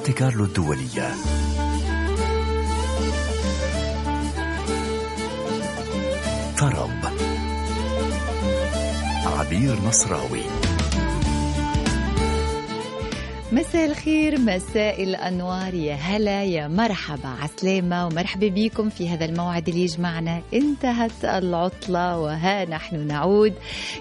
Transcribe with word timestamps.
مونتي 0.00 0.12
كارلو 0.12 0.44
الدولية. 0.44 1.14
طرب 6.58 6.90
عبير 9.26 9.76
نصراوي. 9.86 10.42
مساء 13.52 13.86
الخير 13.86 14.38
مساء 14.38 15.02
الأنوار 15.02 15.74
يا 15.74 15.94
هلا 15.94 16.44
يا 16.44 16.68
مرحبا 16.68 17.28
عسلامة 17.28 18.06
ومرحبا 18.06 18.48
بكم 18.48 18.88
في 18.90 19.08
هذا 19.08 19.24
الموعد 19.24 19.68
اللي 19.68 19.82
يجمعنا. 19.82 20.42
انتهت 20.54 21.24
العطلة 21.24 22.18
وها 22.18 22.64
نحن 22.64 23.06
نعود. 23.06 23.54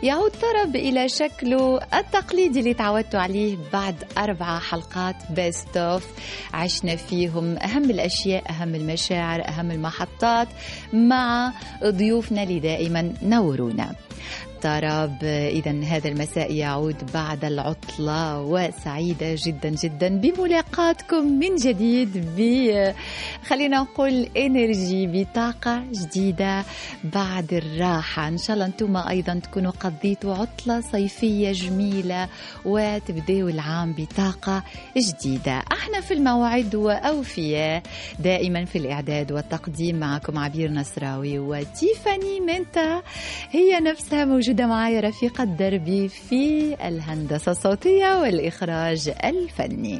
يعود 0.03 0.31
طرب 0.31 0.75
إلى 0.75 1.09
شكله 1.09 1.79
التقليدي 1.93 2.59
اللي 2.59 2.73
تعودتوا 2.73 3.19
عليه 3.19 3.57
بعد 3.73 3.95
أربع 4.17 4.59
حلقات 4.59 5.15
best 5.35 5.77
of 5.77 6.07
عشنا 6.53 6.95
فيهم 6.95 7.57
أهم 7.57 7.89
الأشياء 7.89 8.51
أهم 8.51 8.75
المشاعر 8.75 9.47
أهم 9.47 9.71
المحطات 9.71 10.47
مع 10.93 11.53
ضيوفنا 11.83 12.43
اللي 12.43 12.59
دائما 12.59 13.13
نورونا. 13.23 13.95
طرب 14.63 15.23
إذا 15.23 15.83
هذا 15.83 16.09
المساء 16.09 16.53
يعود 16.53 17.11
بعد 17.13 17.45
العطلة 17.45 18.41
وسعيدة 18.41 19.35
جدا 19.45 19.69
جدا 19.69 20.07
بملاقاتكم 20.17 21.39
من 21.39 21.55
جديد 21.55 22.09
ب 22.37 22.39
خلينا 23.45 23.79
نقول 23.81 24.27
إنرجي 24.37 25.07
بطاقة 25.07 25.83
جديدة 25.91 26.63
بعد 27.03 27.53
الراحة. 27.53 28.27
إن 28.27 28.37
شاء 28.37 28.53
الله 28.53 28.65
أنتم 28.65 28.97
أيضا 28.97 29.39
تكونوا 29.39 29.71
قضيتوا 29.71 30.35
عطلة 30.35 30.81
صيفية 30.81 31.51
جميلة 31.51 32.27
وتبدأوا 32.65 33.49
العام 33.49 33.93
بطاقة 33.97 34.63
جديدة. 34.97 35.63
أحنا 35.71 36.01
في 36.01 36.13
الموعد 36.13 36.75
وأوفياء 36.75 37.83
دائما 38.19 38.65
في 38.65 38.77
الإعداد 38.77 39.31
والتقديم 39.31 39.99
معكم 39.99 40.37
عبير 40.37 40.71
نصراوي 40.71 41.39
وتيفاني 41.39 42.39
منتا 42.39 43.01
هي 43.51 43.79
نفسها 43.79 44.25
موجودة 44.25 44.48
موجودة 44.49 44.67
معي 44.67 44.99
رفيقة 44.99 45.43
دربي 45.43 46.09
في 46.09 46.75
الهندسة 46.87 47.51
الصوتية 47.51 48.21
والإخراج 48.21 49.13
الفني. 49.23 49.99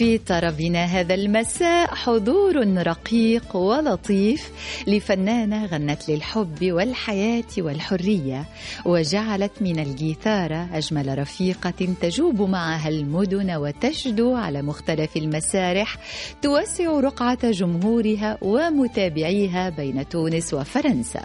في 0.00 0.18
طربنا 0.18 0.84
هذا 0.84 1.14
المساء 1.14 1.94
حضور 1.94 2.76
رقيق 2.86 3.56
ولطيف 3.56 4.50
لفنانة 4.86 5.66
غنت 5.66 6.08
للحب 6.08 6.58
والحياة 6.62 7.44
والحرية 7.58 8.44
وجعلت 8.84 9.52
من 9.60 9.78
الجيثارة 9.78 10.68
أجمل 10.72 11.18
رفيقة 11.18 11.94
تجوب 12.00 12.42
معها 12.42 12.88
المدن 12.88 13.56
وتشدو 13.56 14.34
على 14.34 14.62
مختلف 14.62 15.16
المسارح 15.16 15.96
توسع 16.42 17.00
رقعة 17.00 17.50
جمهورها 17.50 18.38
ومتابعيها 18.42 19.68
بين 19.70 20.08
تونس 20.08 20.54
وفرنسا. 20.54 21.22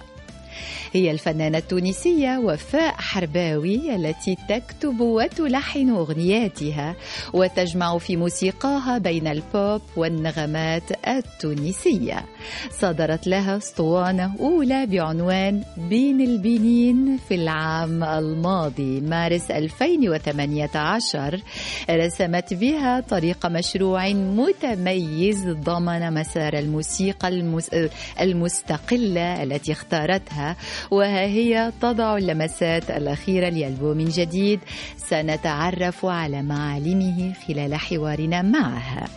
هي 0.96 1.12
الفنانة 1.12 1.58
التونسية 1.58 2.38
وفاء 2.38 2.94
حرباوي 2.94 3.96
التي 3.96 4.38
تكتب 4.50 5.00
وتلحن 5.00 5.90
أغنياتها 5.90 6.96
وتجمع 7.34 7.98
في 7.98 8.18
موسيقاها 8.18 8.98
بين 8.98 9.28
البوب 9.28 9.82
والنغمات 9.96 11.08
التونسية. 11.08 12.26
صدرت 12.80 13.28
لها 13.28 13.58
أسطوانة 13.58 14.36
أولى 14.40 14.86
بعنوان 14.86 15.64
بين 15.78 16.22
البنين 16.22 17.18
في 17.28 17.36
العام 17.36 18.04
الماضي 18.04 19.02
مارس 19.02 19.52
2018 19.52 21.42
رسمت 21.90 22.54
بها 22.54 23.00
طريق 23.00 23.46
مشروع 23.46 24.10
متميز 24.14 25.48
ضمن 25.48 26.14
مسار 26.14 26.54
الموسيقى 26.54 27.28
المستقلة 28.22 29.44
التي 29.44 29.72
اختارتها 29.72 30.56
وها 30.92 31.22
هي 31.26 31.72
تضع 31.82 32.18
اللمسات 32.18 32.92
الأخيرة 32.92 33.50
لألبوم 33.50 33.98
جديد. 33.98 34.60
سنتعرف 34.98 36.06
على 36.06 36.42
معالمه 36.42 37.34
خلال 37.48 37.76
حوارنا 37.76 38.42
معها 38.42 39.08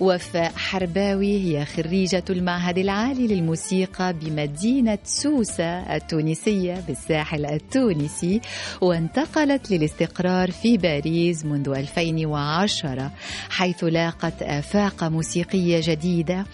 وفاء 0.00 0.52
حرباوي 0.56 1.38
هي 1.38 1.64
خريجة 1.64 2.24
المعهد 2.30 2.78
العالي 2.78 3.26
للموسيقى 3.26 4.12
بمدينة 4.12 4.98
سوسة 5.04 5.96
التونسية 5.96 6.82
بالساحل 6.86 7.46
التونسي 7.46 8.40
وانتقلت 8.80 9.70
للاستقرار 9.70 10.50
في 10.50 10.76
باريس 10.76 11.44
منذ 11.44 11.68
2010 11.68 13.10
حيث 13.50 13.84
لاقت 13.84 14.42
آفاق 14.42 15.04
موسيقية 15.04 15.80
جديدة 15.82 16.44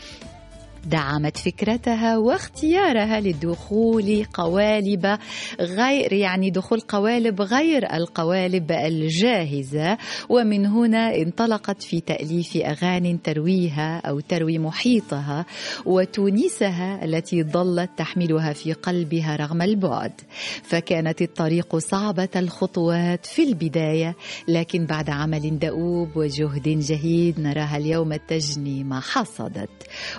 دعمت 0.87 1.37
فكرتها 1.37 2.19
واختيارها 2.19 3.21
لدخول 3.21 4.25
قوالب 4.35 5.19
غير 5.61 6.13
يعني 6.13 6.51
دخول 6.51 6.81
قوالب 6.81 7.43
غير 7.43 7.95
القوالب 7.95 8.73
الجاهزة. 8.73 9.99
ومن 10.29 10.67
هنا 10.67 11.17
انطلقت 11.17 11.83
في 11.83 12.01
تأليف 12.01 12.57
أغاني 12.57 13.19
ترويها 13.25 13.99
أو 13.99 14.21
تروي 14.21 14.59
محيطها 14.59 15.47
وتونسها 15.87 17.05
التي 17.05 17.43
ظلت 17.43 17.91
تحملها 17.97 18.53
في 18.53 18.73
قلبها 18.73 19.37
رغم 19.37 19.63
البعد. 19.63 20.13
فكانت 20.63 21.23
الطريق 21.23 21.77
صعبة 21.77 22.29
الخطوات 22.37 23.27
في 23.27 23.43
البداية 23.43 24.17
لكن 24.49 24.87
بعد 24.87 25.11
عمل 25.11 25.59
دؤوب 25.59 26.17
وجهد 26.17 26.69
جهيد 26.69 27.41
نراها 27.41 27.77
اليوم 27.77 28.15
تجني 28.15 28.85
ما 28.85 29.01
حصدت. 29.01 29.71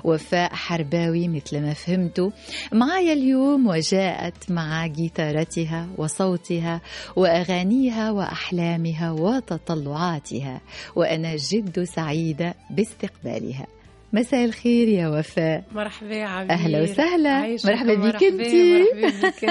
وفاء 0.03 0.50
حرباوي 0.55 1.27
مثل 1.27 1.61
ما 1.61 1.73
فهمتوا. 1.73 2.29
معايا 2.73 3.13
اليوم 3.13 3.67
وجاءت 3.67 4.51
مع 4.51 4.87
جيتارتها 4.87 5.87
وصوتها 5.97 6.81
وأغانيها 7.15 8.11
وأحلامها 8.11 9.11
وتطلعاتها 9.11 10.61
وأنا 10.95 11.35
جد 11.35 11.83
سعيدة 11.83 12.53
باستقبالها. 12.69 13.67
مساء 14.13 14.45
الخير 14.45 14.87
يا 14.87 15.07
وفاء. 15.07 15.63
مرحبا 15.71 16.23
عبير. 16.23 16.51
أهلا 16.51 16.81
وسهلا. 16.81 17.57
مرحبا 17.65 17.95
بك 17.95 18.23
انت 18.23 18.41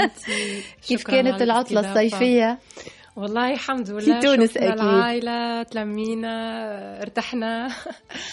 كيف 0.88 1.05
كانت 1.05 1.43
العطلة 1.43 1.81
الصيفية؟ 1.81 2.59
والله 3.20 3.53
الحمد 3.53 3.91
لله. 3.91 4.00
في 4.00 4.26
تونس 4.26 4.56
أكيد. 4.56 4.72
العائله 4.81 5.62
تلمينا 5.62 6.32
ارتحنا. 7.03 7.69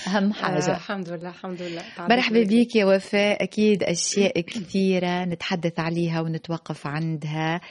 أهم 0.07 0.33
حاجة. 0.41 0.71
آه 0.71 0.75
الحمد 0.75 1.09
لله 1.09 1.29
الحمد 1.29 1.61
لله. 1.61 1.81
مرحبا 2.09 2.43
بك 2.43 2.75
يا 2.75 2.85
وفاء. 2.85 3.43
أكيد 3.43 3.83
أشياء 3.83 4.41
كثيرة 4.51 5.25
نتحدث 5.25 5.79
عليها 5.79 6.21
ونتوقف 6.21 6.87
عندها 6.87 7.61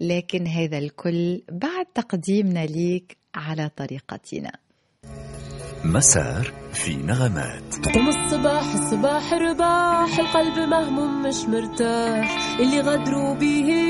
لكن 0.00 0.46
هذا 0.46 0.78
الكل 0.78 1.42
بعد 1.52 1.86
تقديمنا 1.94 2.66
ليك 2.66 3.16
على 3.34 3.70
طريقتنا. 3.76 4.52
مسار 5.84 6.52
في 6.72 6.96
نغمات. 6.96 7.74
قم 7.94 8.08
الصباح 8.08 8.74
الصباح 8.74 9.32
رباح 9.32 10.18
القلب 10.18 10.68
مهموم 10.68 11.22
مش 11.22 11.44
مرتاح. 11.44 12.58
اللي 12.60 12.80
غدروا 12.80 13.34
بيه 13.34 13.85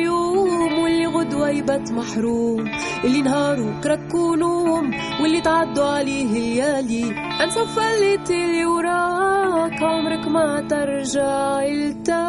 واللي 1.07 1.63
غدوة 1.63 1.83
محروم. 1.91 2.69
اللي 3.05 3.23
نهارو 3.23 3.81
كركوا 3.81 4.37
نوم 4.37 4.95
واللي 5.21 5.41
تعدوا 5.41 5.85
عليه 5.85 6.25
الليالي. 6.25 7.05
انسى 7.45 7.67
فلت 7.67 8.31
اللي 8.31 8.67
وراك 8.67 9.83
عمرك 9.83 10.29
ما 10.29 10.61
ترجع 10.61 11.63
التالي 11.63 12.27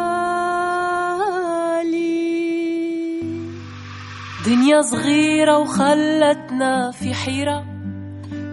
دنيا 4.46 4.82
صغيرة 4.82 5.58
وخلتنا 5.58 6.90
في 6.90 7.14
حيرة. 7.14 7.64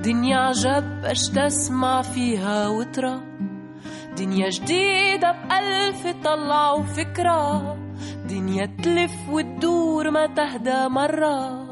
دنيا 0.04 0.38
عجب 0.38 1.06
اش 1.06 1.30
تسمع 1.30 2.02
فيها 2.02 2.68
وترى. 2.68 3.22
دنيا 4.18 4.50
جديدة 4.50 5.32
بألف 5.32 6.08
طلع 6.24 6.72
وفكرة. 6.72 7.78
دنيا 8.30 8.66
تلف 8.84 9.12
وتدور 9.32 10.10
ما 10.10 10.28
تهدى 10.28 10.88
مرة. 10.88 11.66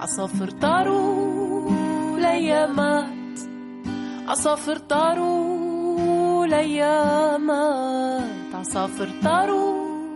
عصافر 0.00 0.50
طاروا 0.50 2.18
ليامات 2.18 3.38
عصافر 4.28 4.76
طاروا 4.76 6.46
ليامات 6.46 8.54
عصافر 8.54 9.08
طاروا 9.24 10.08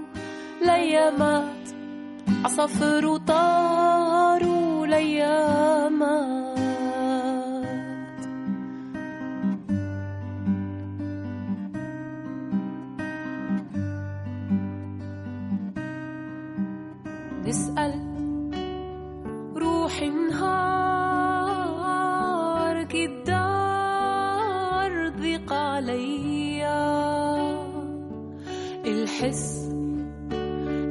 ليامات 0.63 1.69
عصافر 2.45 3.07
وطاروا 3.07 4.87
ليامات 4.87 6.59
تسأل 17.55 17.95
روحي 19.57 20.09
نهار 20.11 20.77
الدار 23.07 24.93
ضيق 25.21 25.53
عليا. 25.53 26.85
الحس 28.87 29.71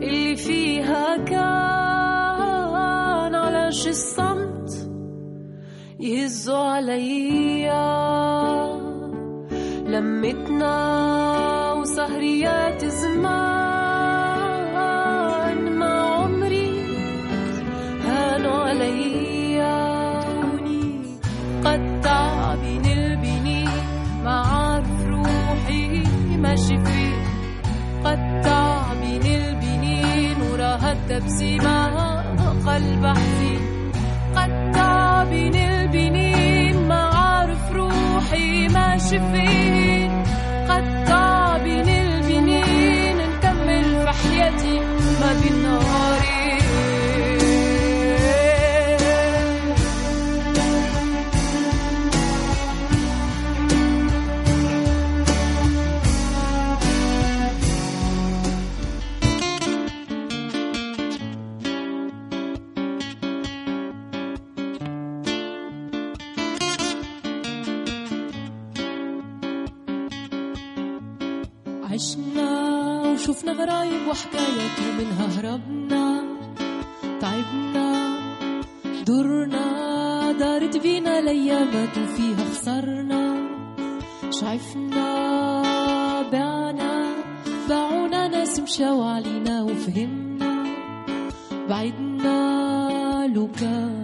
اللي 0.07 0.35
فيها 0.35 1.17
كان 1.17 2.55
على 3.35 3.71
شي 3.71 3.89
الصمت 3.89 4.89
يهزوا 5.99 6.57
عليا. 6.57 7.83
لمتنا 9.87 10.75
وسهريات 11.73 12.85
زمان 12.85 13.62
التبسيمة 31.03 31.87
قلب 32.67 33.05
حزين 33.05 33.91
بين 35.23 35.55
البنين 35.55 36.87
ما 36.87 36.95
عارف 36.95 37.71
روحي 37.71 38.67
فيه 39.11 40.23
قطع 40.69 41.57
بين 41.57 41.89
البنين 41.89 43.17
نكمل 43.17 43.83
في 43.83 44.09
حياتي 44.11 44.79
ما 45.21 45.33
بين 45.43 45.65
ومنها 74.79 75.25
هربنا 75.35 76.05
تعبنا 77.21 77.89
درنا 79.07 79.67
دارت 80.31 80.77
بينا 80.77 81.19
الايامات 81.19 81.97
وفيها 81.97 82.45
خسرنا. 82.51 83.23
شعفنا 84.39 85.09
بعنا 86.31 86.93
باعونا 87.69 88.27
ناس 88.27 88.59
مشاو 88.59 89.03
علينا 89.03 89.63
وفهمنا. 89.63 90.53
بعدنا 91.69 92.37
لو 93.35 93.47
كان 93.59 94.02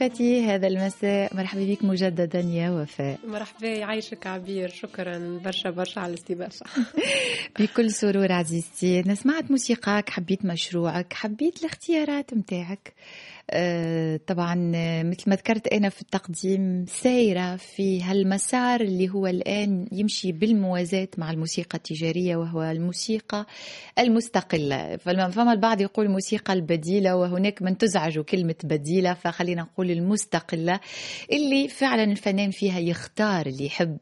ضيفتي 0.00 0.44
هذا 0.44 0.66
المساء 0.66 1.36
مرحبا 1.36 1.64
بك 1.64 1.84
مجددا 1.84 2.40
يا 2.40 2.70
وفاء. 2.70 3.18
مرحبا 3.26 3.68
يعيشك 3.68 4.26
عبير. 4.26 4.68
شكرا. 4.68 5.40
برشا 5.44 5.70
برشا 5.70 6.00
على 6.00 6.10
الاستضافة. 6.12 6.66
بكل 7.60 7.90
سرور 7.90 8.32
عزيزتي. 8.32 9.00
أنا 9.00 9.14
سمعت 9.14 9.50
موسيقاك 9.50 10.10
حبيت 10.10 10.44
مشروعك 10.44 11.12
حبيت 11.12 11.60
الاختيارات 11.60 12.34
متاعك. 12.34 12.92
طبعا 14.26 14.72
آه، 14.74 15.02
مثل 15.02 15.30
ما 15.30 15.34
ذكرت 15.36 15.66
أنا 15.66 15.88
في 15.88 16.02
التقديم 16.02 16.84
سايرة 16.88 17.56
في 17.56 18.02
هالمسار 18.02 18.80
اللي 18.80 19.08
هو 19.08 19.26
الآن 19.26 19.88
يمشي 19.92 20.32
بالموازاة 20.32 21.08
مع 21.18 21.30
الموسيقى 21.30 21.76
التجارية 21.78 22.36
وهو 22.36 22.62
الموسيقى 22.62 23.46
المستقلة. 23.98 24.96
فما 24.96 25.52
البعض 25.52 25.80
يقول 25.80 26.06
الموسيقى 26.06 26.52
البديلة 26.52 27.16
وهناك 27.16 27.62
من 27.62 27.78
تزعج 27.78 28.18
كلمة 28.18 28.54
بديلة 28.64 29.14
فخلينا 29.14 29.62
نقول 29.62 29.90
المستقلة 29.90 30.80
اللي 31.32 31.68
فعلا 31.68 32.04
الفنان 32.04 32.50
فيها 32.50 32.78
يختار 32.78 33.46
اللي 33.46 33.66
يحب. 33.66 33.98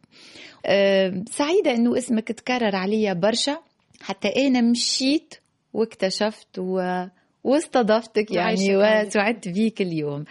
آه، 0.66 1.24
سعيدة 1.30 1.70
أنه 1.74 1.98
اسمك 1.98 2.28
تكرر 2.28 2.76
عليا 2.76 3.12
برشا 3.12 3.58
حتى 4.00 4.46
أنا 4.46 4.60
مشيت 4.60 5.34
واكتشفت 5.72 6.58
و... 6.58 7.04
واستضفتك 7.44 8.30
يعني. 8.30 8.76
وسعدت 8.76 9.48
بيك 9.48 9.82
اليوم. 9.82 10.24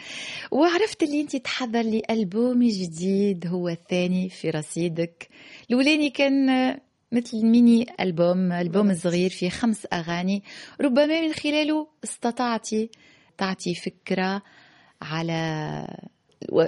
وعرفت 0.52 1.04
اللي 1.04 1.22
انت 1.22 1.36
تحضر 1.36 1.82
لي 1.82 2.02
ألبوم 2.10 2.64
جديد 2.68 3.48
هو 3.48 3.70
الثاني 3.70 4.30
في 4.30 4.50
رصيدك. 4.50 5.28
الأولاني 5.70 6.10
كان 6.10 6.48
مثل 7.12 7.46
ميني 7.46 7.86
ألبوم 8.00 8.52
ألبوم 8.52 8.94
صغير 8.94 9.30
فيه 9.30 9.50
خمس 9.50 9.88
أغاني. 9.94 10.44
ربما 10.82 11.22
من 11.22 11.34
خلاله 11.34 11.88
استطعتي 12.04 12.90
تعطي 13.38 13.76
فكرة 13.76 14.42
على 15.02 15.88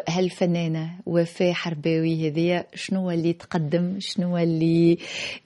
هالفنانة 0.09 0.91
وفاء 1.05 1.53
حرباوي 1.53 2.27
هذيا 2.29 2.67
شنو 2.75 3.11
اللي 3.11 3.33
تقدم؟ 3.33 3.95
شنو 3.99 4.38
اللي 4.38 4.97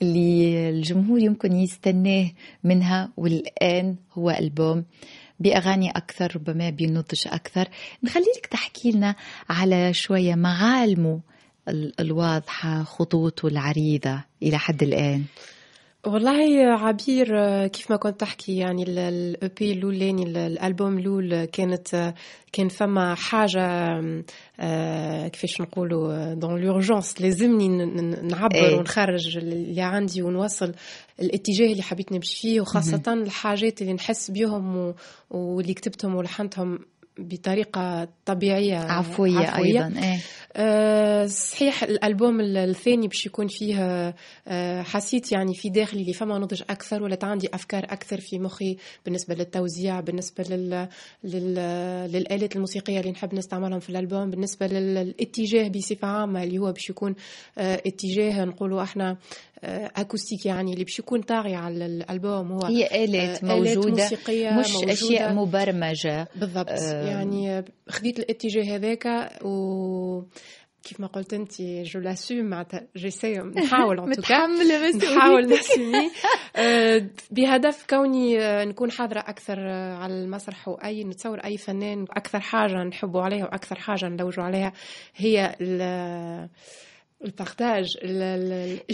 اللي 0.01 0.69
الجمهور 0.69 1.19
يمكن 1.19 1.53
يستناه 1.55 2.31
منها؟ 2.63 3.11
والآن 3.17 3.95
هو 4.13 4.29
ألبوم 4.31 4.85
بأغاني 5.39 5.89
أكثر 5.91 6.35
ربما 6.35 6.69
بنضج 6.69 7.21
أكثر. 7.27 7.67
نخليك 8.03 8.45
تحكي 8.51 8.91
لنا 8.91 9.15
على 9.49 9.93
شوية 9.93 10.35
معالمه 10.35 11.19
ال- 11.69 11.93
الواضحة 12.01 12.83
خطوطه 12.83 13.47
العريضة 13.47 14.23
إلى 14.43 14.57
حد 14.57 14.83
الآن. 14.83 15.23
والله 16.05 16.65
عبير 16.67 17.27
كيف 17.67 17.91
ما 17.91 17.97
كنت 17.97 18.19
تحكي 18.19 18.57
يعني 18.57 18.83
ال 18.83 19.49
EP 19.59 19.71
الأولاني 19.71 20.23
ال- 20.23 20.37
الألبوم 20.37 20.97
الأول 20.97 21.45
كانت 21.45 22.13
كان 22.53 22.67
فما 22.69 23.15
حاجة 23.15 23.91
آه، 24.59 25.27
كيفاش 25.27 25.61
نقولوا 25.61 26.33
dans 26.33 26.61
l'urgence 26.61 27.21
لازمني 27.21 27.67
نعبر 28.21 28.55
إيه. 28.55 28.77
ونخرج 28.77 29.37
اللي 29.37 29.81
عندي 29.81 30.21
ونوصل 30.21 30.71
الاتجاه 31.21 31.71
اللي 31.71 31.81
حبيت 31.83 32.11
نمشي 32.11 32.41
فيه 32.41 32.61
وخاصة 32.61 33.13
الحاجات 33.13 33.81
اللي 33.81 33.93
نحس 33.93 34.31
بيهم 34.31 34.93
واللي 35.31 35.73
كتبتهم 35.73 36.15
ولحنتهم 36.15 36.79
بطريقة 37.17 38.07
طبيعية 38.25 38.77
عفوية, 38.77 39.39
أيضا 39.83 39.99
إيه. 40.03 40.19
آه، 40.55 41.25
صحيح 41.25 41.83
الألبوم 41.83 42.39
ال- 42.41 42.57
الثاني 42.57 43.07
باش 43.07 43.25
يكون 43.25 43.47
فيه 43.47 43.77
آه، 44.47 44.81
حسيت 44.81 45.31
يعني 45.31 45.53
في 45.53 45.69
داخلي 45.69 46.01
اللي 46.01 46.13
فما 46.13 46.37
نضج 46.39 46.61
أكثر 46.69 47.03
ولات 47.03 47.23
عندي 47.23 47.49
أفكار 47.53 47.83
أكثر 47.83 48.19
في 48.19 48.39
مخي 48.39 48.77
بالنسبة 49.05 49.35
للتوزيع 49.35 49.99
بالنسبة 49.99 50.43
لل... 50.49 50.87
لل... 51.23 51.55
للآلات 52.11 52.55
الموسيقية 52.55 52.99
اللي 52.99 53.11
نحب 53.11 53.33
نستعملهم 53.35 53.79
في 53.79 53.89
الألبوم 53.89 54.29
بالنسبة 54.29 54.67
للاتجاه 54.67 55.67
بصفة 55.67 56.07
عامة 56.07 56.43
اللي 56.43 56.57
هو 56.57 56.71
باش 56.71 56.89
يكون 56.89 57.15
آه، 57.57 57.81
اتجاه 57.87 58.45
نقولوا 58.45 58.83
إحنا 58.83 59.17
اكوستيك 59.95 60.45
يعني 60.45 60.73
اللي 60.73 60.83
باش 60.83 60.99
يكون 60.99 61.21
طاغي 61.21 61.55
على 61.55 61.85
الألبوم 61.85 62.51
هو 62.51 62.65
هي 62.65 63.05
آلات 63.05 63.43
آه، 63.43 63.57
آلات 63.57 63.75
موجودة 63.75 64.03
موسيقية 64.03 64.49
مش 64.49 64.71
موجودة. 64.71 64.93
أشياء 64.93 65.33
مبرمجة. 65.33 66.27
بالضبط. 66.35 66.69
آه. 66.69 67.07
يعني 67.07 67.65
خذيت 67.89 68.19
الاتجاه 68.19 68.75
هذاك 68.75 69.29
و 69.45 70.21
كيف 70.83 70.99
ما 70.99 71.07
قلت 71.07 71.33
أنت 71.33 71.61
je 71.61 71.99
l'assume 71.99 72.45
معناتها 72.45 72.87
j'essaie 72.97 73.33
نحاول 73.57 74.09
متحمله 74.09 74.89
بس 74.89 74.95
نحاول 74.95 75.45
نسمي. 75.45 76.11
آه، 76.55 77.07
بهدف 77.31 77.85
كوني 77.89 78.39
آه، 78.41 78.65
نكون 78.65 78.91
حاضرة 78.91 79.19
أكثر 79.19 79.57
آه، 79.59 79.95
على 79.95 80.13
المسرح 80.13 80.67
وأي 80.67 81.03
نتصور 81.03 81.39
أي 81.39 81.57
فنان 81.57 82.05
أكثر 82.11 82.39
حاجة 82.39 82.83
نحبوا 82.83 83.21
عليها 83.21 83.45
وأكثر 83.45 83.75
حاجة 83.75 84.05
نلوجوا 84.05 84.43
عليها 84.43 84.73
هي 85.15 85.55
ال 87.23 87.32
partage 87.33 87.97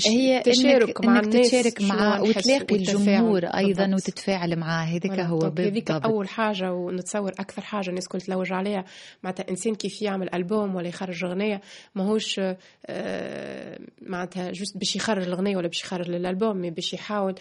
هي 0.08 0.38
التشارك 0.38 1.06
مع 1.06 1.20
الناس 1.20 1.50
تشارك 1.52 1.82
مع 1.82 2.20
وتلاقي 2.22 2.76
الجمهور 2.76 3.46
أيضا 3.46 3.86
بالضبط. 3.86 4.10
وتتفاعل 4.10 4.56
معاه. 4.56 4.86
هذاك 4.86 5.20
هو 5.20 5.38
بالضبط 5.40 5.60
هذيك 5.60 5.92
أول 5.92 6.30
حاجة 6.30 6.74
ونتصور 6.74 7.32
أكثر 7.32 7.62
حاجة 7.62 7.90
الناس 7.90 8.08
كل 8.08 8.22
تلوج 8.22 8.54
عليها. 8.54 8.86
معناتها 9.24 9.50
إنسان 9.50 9.76
كيف 9.76 10.02
يعمل 10.02 10.34
ألبوم 10.34 10.76
ولا 10.76 10.88
يخرج 10.88 11.26
أغنية 11.26 11.62
ماهوش 11.96 12.40
آه 12.86 13.80
معناتها 14.02 14.52
جوست 14.52 14.78
باش 14.78 14.96
يخرج 14.96 15.24
الأغنية 15.24 15.58
ولا 15.58 15.68
باش 15.68 15.82
يخرج 15.82 16.10
الألبوم 16.10 16.70
باش 16.70 16.94
يحاول 16.94 17.36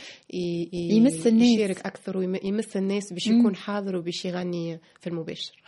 يمس 0.73 1.27
الناس. 1.27 1.49
يشارك 1.49 1.87
أكثر 1.87 2.19
ويمس 2.19 2.77
الناس 2.77 3.13
باش 3.13 3.27
يكون 3.27 3.57
حاضر 3.57 3.97
وباش 3.97 4.25
يغني 4.25 4.81
في 5.01 5.07
المباشر. 5.07 5.63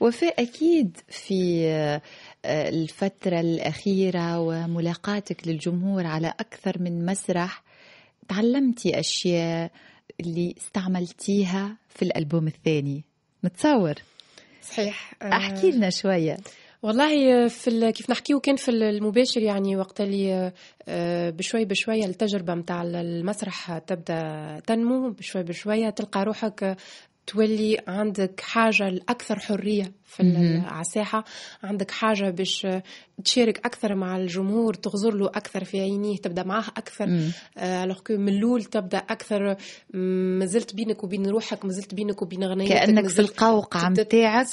وفاء 0.00 0.42
أكيد 0.42 0.96
في 1.08 2.00
الفترة 2.44 3.40
الأخيرة 3.40 4.38
وملاقاتك 4.38 5.48
للجمهور 5.48 6.06
على 6.06 6.34
أكثر 6.40 6.82
من 6.82 7.06
مسرح 7.06 7.62
تعلمتي 8.28 9.00
أشياء 9.00 9.70
اللي 10.20 10.54
استعملتيها 10.58 11.76
في 11.88 12.02
الألبوم 12.02 12.46
الثاني. 12.46 13.04
متصور؟ 13.42 13.94
صحيح. 14.62 15.14
أحكي 15.22 15.70
لنا 15.70 15.90
شوية. 15.90 16.36
والله 16.82 17.48
في 17.48 17.92
كيف 17.92 18.10
نحكيه 18.10 18.38
كان 18.38 18.56
في 18.56 18.70
المباشر 18.70 19.42
يعني 19.42 19.76
وقت 19.76 20.00
اللي 20.00 20.52
آه، 20.88 21.30
بشوي 21.30 21.64
بشوي 21.64 22.04
التجربة 22.04 22.54
متاع 22.54 22.82
المسرح 22.82 23.78
تبدأ 23.78 24.60
تنمو 24.66 25.10
بشوي 25.10 25.42
بشوية 25.42 25.90
تلقى 25.90 26.24
روحك 26.24 26.76
تولي 27.30 27.80
عندك 27.88 28.40
حاجة 28.40 28.88
لأكثر 28.88 29.38
حرية 29.38 29.92
في 30.04 30.22
على 30.66 30.80
الساحة 30.80 31.24
عندك 31.62 31.90
حاجة 31.90 32.30
باش 32.30 32.66
تشارك 33.24 33.66
أكثر 33.66 33.94
مع 33.94 34.16
الجمهور 34.16 34.74
تغزر 34.74 35.14
له 35.14 35.26
أكثر 35.26 35.64
في 35.64 35.80
عينيه 35.80 36.16
تبدأ 36.16 36.42
معاه 36.42 36.64
أكثر. 36.76 37.30
ألوغ 37.58 37.98
كو 37.98 38.16
من 38.16 38.28
الأول 38.28 38.64
تبدأ 38.64 38.98
أكثر. 38.98 39.56
مازلت 40.38 40.74
بينك 40.74 41.04
وبين 41.04 41.26
روحك 41.26 41.64
مازلت 41.64 41.94
بينك 41.94 42.22
وبين 42.22 42.44
غنيتك 42.44 42.72
كأنك 42.72 43.08
في 43.08 43.18
القوقعة 43.18 43.88
متاعك 43.88 44.46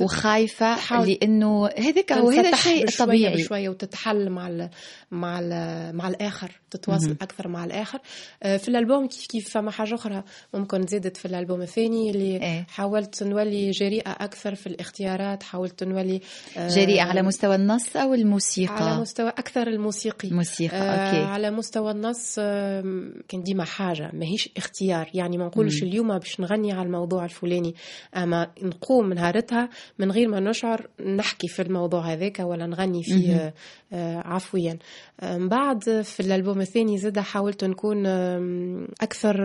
وخايفة 0.00 1.04
لأنه 1.04 1.66
هذاك 1.66 2.12
هو 2.12 2.30
هذا 2.30 2.48
الشيء 2.48 2.88
الطبيعي 2.88 3.34
بشوية 3.34 3.68
وتتحل 3.68 4.30
مع 4.30 4.48
ال 4.48 4.70
مع 5.10 5.40
ال 5.40 5.96
مع 5.96 6.08
الآخر 6.08 6.60
تتواصل. 6.70 7.16
أكثر 7.22 7.48
مع 7.48 7.64
الآخر. 7.64 7.98
آه، 8.42 8.56
في 8.56 8.68
الألبوم 8.68 9.06
كيف 9.06 9.26
كيف 9.26 9.50
فما 9.50 9.70
حاجة 9.70 9.94
أخرى 9.94 10.22
ممكن 10.54 10.86
زادت 10.86 11.16
في 11.16 11.26
الألبوم 11.26 11.62
الثاني؟ 11.62 12.10
اللي 12.16 12.36
إيه؟ 12.42 12.66
حاولت 12.68 13.22
نولي 13.22 13.70
جريئة 13.70 14.10
أكثر 14.10 14.54
في 14.54 14.66
الاختيارات 14.66 15.42
حاولت 15.42 15.84
نولي 15.84 16.20
آه، 16.56 16.68
جريئة 16.68 17.02
على 17.02 17.22
مستوى 17.22 17.54
النص 17.54 17.96
أو 17.96 18.14
الموسيقى؟ 18.14 18.74
على 18.74 19.00
مستوى 19.00 19.28
أكثر 19.28 19.66
الموسيقي. 19.66 20.30
موسيقى 20.30 20.76
آه 20.76 20.80
أوكي. 20.80 21.32
على 21.32 21.50
مستوى 21.50 21.90
النص 21.90 22.34
كان 23.28 23.42
ديما 23.42 23.64
حاجة 23.64 24.10
ماهيش 24.12 24.48
اختيار. 24.56 25.10
يعني 25.14 25.38
ما 25.38 25.46
نقولش 25.46 25.82
اليوم 25.82 26.18
باش 26.18 26.40
نغني 26.40 26.72
على 26.72 26.86
الموضوع 26.86 27.24
الفلاني 27.24 27.74
أما 28.16 28.50
نقوم 28.62 29.12
نهارتها 29.12 29.68
من 29.98 30.12
غير 30.12 30.28
ما 30.28 30.40
نشعر 30.40 30.88
نحكي 31.16 31.48
في 31.48 31.62
الموضوع 31.62 32.12
هذاك 32.12 32.38
ولا 32.40 32.66
نغني 32.66 33.02
فيه 33.02 33.54
آه 33.92 34.16
عفويا. 34.16 34.78
من 35.22 35.48
بعد 35.48 36.00
في 36.02 36.20
الألبوم 36.20 36.60
الثاني 36.60 36.98
زاد 36.98 37.18
حاولت 37.18 37.64
نكون 37.64 38.06
أكثر 39.00 39.36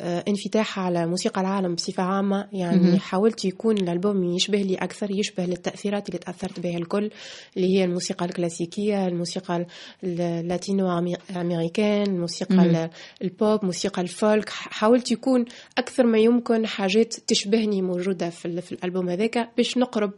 آه، 0.00 0.24
انفتاح 0.28 0.78
على 0.78 1.06
موسيقى 1.06 1.40
العالم 1.40 1.76
بصفة 1.82 2.02
عامة 2.02 2.48
يعني 2.52 2.98
حاولت 2.98 3.44
يكون 3.44 3.78
الألبوم 3.78 4.24
يشبه 4.24 4.58
لي 4.58 4.74
أكثر 4.74 5.10
يشبه 5.10 5.44
للتأثيرات 5.44 6.08
اللي 6.08 6.18
تأثرت 6.18 6.60
بها 6.60 6.78
الكل 6.78 7.10
اللي 7.56 7.78
هي 7.78 7.84
الموسيقى 7.84 8.24
الكلاسيكية 8.24 9.06
الموسيقى 9.06 9.66
اللاتينو 10.04 11.08
أمريكان 11.36 12.06
الموسيقى 12.06 12.90
البوب 13.22 13.64
موسيقى 13.64 14.02
الفولك. 14.02 14.48
حاولت 14.48 15.10
يكون 15.10 15.44
أكثر 15.78 16.06
ما 16.06 16.18
يمكن 16.18 16.66
حاجات 16.66 17.14
تشبهني 17.26 17.82
موجودة 17.82 18.30
في 18.30 18.72
الألبوم 18.72 19.08
هذاك 19.08 19.48
باش 19.56 19.78
نقرب 19.78 20.12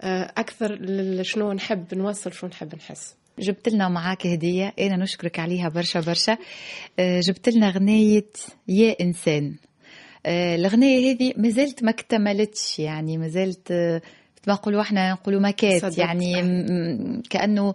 آه، 0.00 0.32
أكثر 0.36 0.78
شنو 1.22 1.52
نحب 1.52 1.94
نوصل 1.94 2.32
شنو 2.32 2.50
نحب 2.50 2.74
نحس. 2.74 3.14
جبت 3.38 3.68
لنا 3.68 3.88
معاك 3.88 4.26
هدية 4.26 4.74
أنا 4.80 4.96
نشكرك 4.96 5.38
عليها 5.38 5.68
برشا 5.68 6.00
برشا. 6.00 6.38
آه، 6.98 7.20
جبت 7.20 7.48
لنا 7.48 7.70
غنية 7.70 8.26
يا 8.68 8.96
إنسان. 9.00 9.54
آه، 10.26 10.54
الغنية 10.54 11.12
هذه 11.12 11.32
ما 11.36 11.48
زلت 11.48 11.84
ما 11.84 11.90
اكتملتش 11.90 12.78
يعني 12.78 13.18
ما 13.18 13.28
زلت 13.28 13.70
آه، 13.70 14.02
ما 14.46 14.54
نقولوا 14.54 14.80
إحنا 14.80 15.12
نقولوا 15.12 15.40
ماكات 15.40 15.98
يعني 15.98 16.32
كأنه 17.30 17.74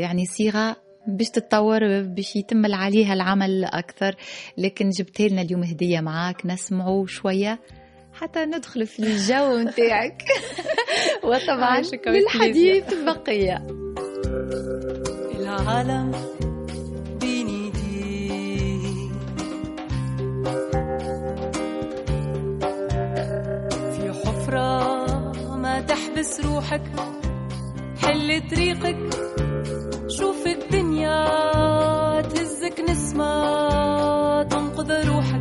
يعني 0.00 0.26
صيغة 0.26 0.76
باش 1.06 1.30
تتطور 1.30 2.02
باش 2.02 2.36
يتم 2.36 2.74
عليها 2.74 3.12
العمل 3.12 3.64
أكثر. 3.64 4.16
لكن 4.58 4.90
جبت 4.90 5.20
لنا 5.20 5.42
اليوم 5.42 5.62
هدية 5.62 6.00
معاك 6.00 6.46
نسمعوا 6.46 7.06
شوية 7.06 7.58
حتى 8.12 8.44
ندخل 8.44 8.86
في 8.86 8.98
الجو 8.98 9.58
نتاعك. 9.68 10.22
وطبعا 11.24 11.82
للحديث 12.06 12.84
بقية. 12.94 13.66
العالم 15.40 16.12
ما 26.20 26.26
تحبس 26.26 26.40
روحك 26.46 26.82
حل 28.02 28.48
طريقك 28.50 29.10
شوف 30.08 30.46
الدنيا 30.46 31.24
تهزك 32.20 32.80
نسمة 32.90 34.42
تنقذ 34.42 35.08
روحك. 35.08 35.40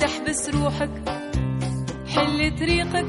تحبس 0.00 0.48
روحك. 0.48 1.09
طريقك 2.50 3.06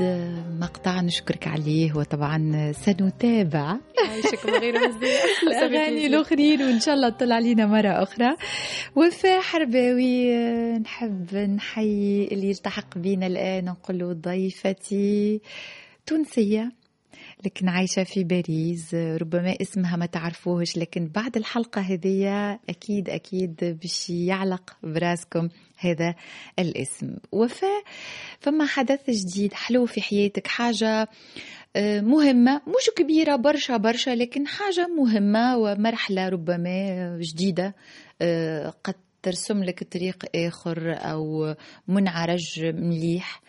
آه، 0.00 0.44
مقطع 0.60 1.00
نشكرك 1.00 1.46
عليه 1.48 1.92
وطبعا 1.96 2.72
سنتابع. 2.72 3.72
من 3.72 4.54
غير 4.54 4.74
الأغاني 5.46 6.06
الأخرين 6.06 6.62
وإن 6.62 6.80
شاء 6.80 6.94
الله 6.94 7.08
تطلع 7.08 7.34
علينا 7.34 7.66
مرة 7.66 8.02
أخرى. 8.02 8.36
وفاء 8.96 9.40
حرباوي 9.40 10.36
آه، 10.36 10.78
نحب 10.78 11.34
نحيي 11.34 12.28
اللي 12.32 12.48
يلتحق 12.48 12.98
بينا 12.98 13.26
الآن 13.26 13.64
نقول 13.64 13.98
له 13.98 14.12
ضيفتي 14.12 15.40
تونسية 16.06 16.72
لكن 17.44 17.68
عايشة 17.68 18.04
في 18.04 18.24
باريس. 18.24 18.94
ربما 18.94 19.56
اسمها 19.62 19.96
ما 19.96 20.06
تعرفوهش 20.06 20.76
لكن 20.78 21.08
بعد 21.14 21.36
الحلقة 21.36 21.80
هذه 21.80 22.58
أكيد 22.68 23.08
أكيد 23.10 23.78
باش 23.82 24.10
يعلق 24.10 24.76
براسكم 24.82 25.48
هذا 25.78 26.14
الاسم. 26.58 27.14
وفاء 27.32 27.82
فما 28.40 28.66
حدث 28.66 29.10
جديد 29.10 29.52
حلو 29.52 29.86
في 29.86 30.00
حياتك 30.00 30.46
حاجة 30.46 31.08
آه، 31.76 32.00
مهمة 32.00 32.62
مش 32.66 32.90
كبيرة 32.96 33.36
برشا 33.36 33.76
برشا 33.76 34.10
لكن 34.10 34.46
حاجة 34.46 34.86
مهمة 34.98 35.56
ومرحلة 35.58 36.28
ربما 36.28 37.18
جديدة 37.20 37.74
آه، 38.22 38.74
قد 38.84 38.94
ترسم 39.22 39.64
لك 39.64 39.84
طريق 39.92 40.24
آخر 40.34 40.94
أو 40.98 41.54
منعرج 41.88 42.64
مليح. 42.64 43.40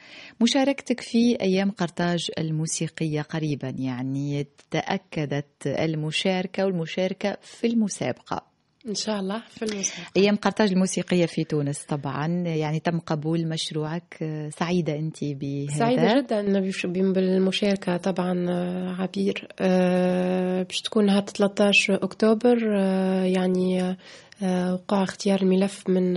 مشاركتك 0.41 1.01
في 1.01 1.41
أيام 1.41 1.71
قرطاج 1.71 2.31
الموسيقية 2.38 3.21
قريبا 3.21 3.69
يعني 3.69 4.48
تأكدت 4.71 5.67
المشاركة 5.67 6.65
والمشاركة 6.65 7.38
في 7.41 7.67
المسابقة. 7.67 8.50
إن 8.88 8.95
شاء 8.95 9.19
الله 9.19 9.43
في 9.50 9.65
المسابقه 9.65 10.11
أيام 10.17 10.35
قرطاج 10.35 10.71
الموسيقية 10.71 11.25
في 11.25 11.43
تونس 11.43 11.83
طبعا. 11.83 12.27
يعني 12.45 12.79
تم 12.79 13.00
قبول 13.00 13.47
مشروعك. 13.47 14.17
سعيدة 14.50 14.95
أنت 14.95 15.23
بهذا؟ 15.23 15.79
سعيدة 15.79 16.21
جدا 16.21 16.59
بالمشاركه 17.11 17.97
طبعا 17.97 18.45
عبير. 19.01 19.47
آه، 19.59 20.63
باش 20.63 20.81
تكون 20.81 21.09
هاد 21.09 21.29
13 21.29 22.03
أكتوبر 22.03 22.57
آه، 22.79 23.23
يعني 23.23 23.97
آه، 24.43 24.73
وقع 24.73 25.03
اختيار 25.03 25.41
الملف 25.41 25.89
من 25.89 26.13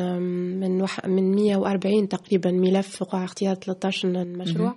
من 0.60 0.86
من 1.04 1.34
140 1.34 2.08
تقريبا 2.08 2.50
ملف 2.50 3.02
وقع 3.02 3.24
اختيار 3.24 3.54
13 3.54 4.24
مشروع 4.24 4.74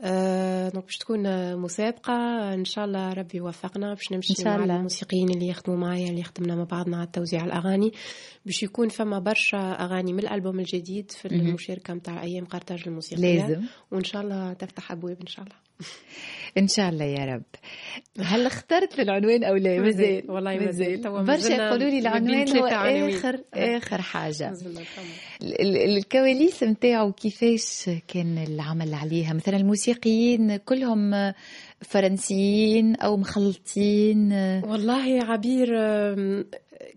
آه 0.00 0.68
باش 0.80 0.96
تكون 0.98 1.56
مسابقة 1.56 2.14
إن 2.54 2.64
شاء 2.64 2.84
الله 2.84 3.12
ربي 3.12 3.38
يوفقنا 3.38 3.94
باش 3.94 4.12
نمشي. 4.12 4.32
مع 4.44 4.56
الموسيقيين 4.76 5.30
اللي 5.30 5.48
يخدموا 5.48 5.78
معايا 5.78 6.08
اللي 6.10 6.22
خدمنا 6.22 6.54
مع 6.54 6.64
بعضنا 6.64 6.96
على 6.96 7.06
توزيع 7.12 7.44
الأغاني 7.44 7.92
باش 8.46 8.62
يكون 8.62 8.88
فما 8.88 9.18
برشا 9.18 9.58
أغاني 9.58 10.12
من 10.12 10.18
الألبوم 10.18 10.58
الجديد 10.60 11.10
في 11.10 11.28
المشاركة 11.28 11.94
متاع 11.94 12.22
أيام 12.22 12.44
قرطاج 12.44 12.82
الموسيقية. 12.86 13.46
لازم. 13.46 13.62
وإن 13.90 14.04
شاء 14.04 14.22
الله 14.22 14.52
تفتح 14.52 14.92
أبواب 14.92 15.20
إن 15.20 15.26
شاء 15.26 15.44
الله. 15.44 15.56
إن 16.58 16.68
شاء 16.68 16.88
الله 16.88 17.04
يا 17.04 17.24
رب. 17.24 17.42
هل 18.20 18.46
اخترت 18.46 19.00
العنوان 19.00 19.44
أو 19.44 19.54
لا؟ 19.54 19.80
مازال 19.80 20.30
والله 20.30 20.58
مازال. 20.58 21.24
برشا 21.24 21.52
يقولوا 21.52 21.88
لي 21.90 21.98
العنوان 21.98 22.56
هو 22.58 22.66
اخر 22.66 23.40
آخر 23.54 24.02
حاجة. 24.02 24.52
الكواليس 25.60 26.62
نتاعو 26.62 27.12
كيفاش 27.12 27.90
كان 28.08 28.38
العمل 28.38 28.94
عليها؟ 28.94 29.32
مثلا 29.32 29.56
الموسيقيين 29.56 30.56
كلهم 30.56 31.14
فرنسيين 31.88 32.96
أو 32.96 33.16
مخلطين 33.16 34.32
والله 34.64 35.24
عبير 35.24 35.68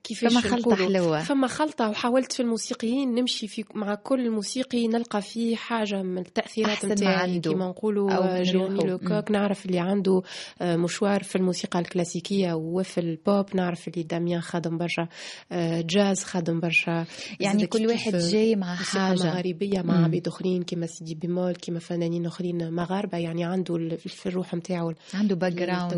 كيفاش 0.04 0.32
فما 0.32 0.42
خلطة 0.42 0.76
حلوة. 0.76 1.20
فما 1.24 1.48
خلطة 1.48 1.90
وحاولت 1.90 2.32
في 2.34 2.40
الموسيقيين 2.40 3.16
نمشي 3.16 3.48
في 3.48 3.64
مع 3.76 3.96
كل 3.96 4.32
موسيقي 4.32 4.88
نلقى 4.88 5.22
فيه 5.22 5.56
حاجة 5.56 6.02
من 6.02 6.18
التأثيرات 6.18 6.86
نتاعي 6.86 7.40
كيما 7.40 7.68
نقولوا 7.68 8.42
جيرمي 8.42 8.84
لوكوك. 8.84 9.32
نعرف 9.32 9.66
اللي 9.66 9.80
عنده 9.80 10.22
آه، 10.62 10.76
مشوار 10.76 11.24
في 11.24 11.36
الموسيقى 11.36 11.80
الكلاسيكية 11.80 12.54
وفي 12.54 12.98
البوب. 13.00 13.46
نعرف 13.56 13.88
اللي 13.88 14.04
داميان 14.04 14.42
خادم 14.42 14.78
برشا 14.78 15.08
آه، 15.52 15.82
جاز 15.82 16.24
خادم 16.24 16.60
برشا. 16.60 17.06
يعني 17.40 17.68
كل 17.68 17.88
واحد 17.88 18.16
جاي 18.16 18.56
مع 18.56 18.76
حاجة. 18.76 19.24
مغاربية 19.24 19.82
مع 19.82 20.04
عبيد 20.04 20.28
أخرين 20.28 20.64
كيما 20.64 20.86
سيدي 20.86 21.16
بيمول 21.16 21.56
كيما 21.56 21.80
فنانين 21.80 22.26
أخرين 22.26 22.74
مغاربة. 22.74 23.18
يعني 23.18 23.44
عنده 23.44 23.98
في 23.98 24.26
الروح 24.26 24.54
نتاعو 24.54 24.79
عنده 25.14 25.36
background 25.36 25.94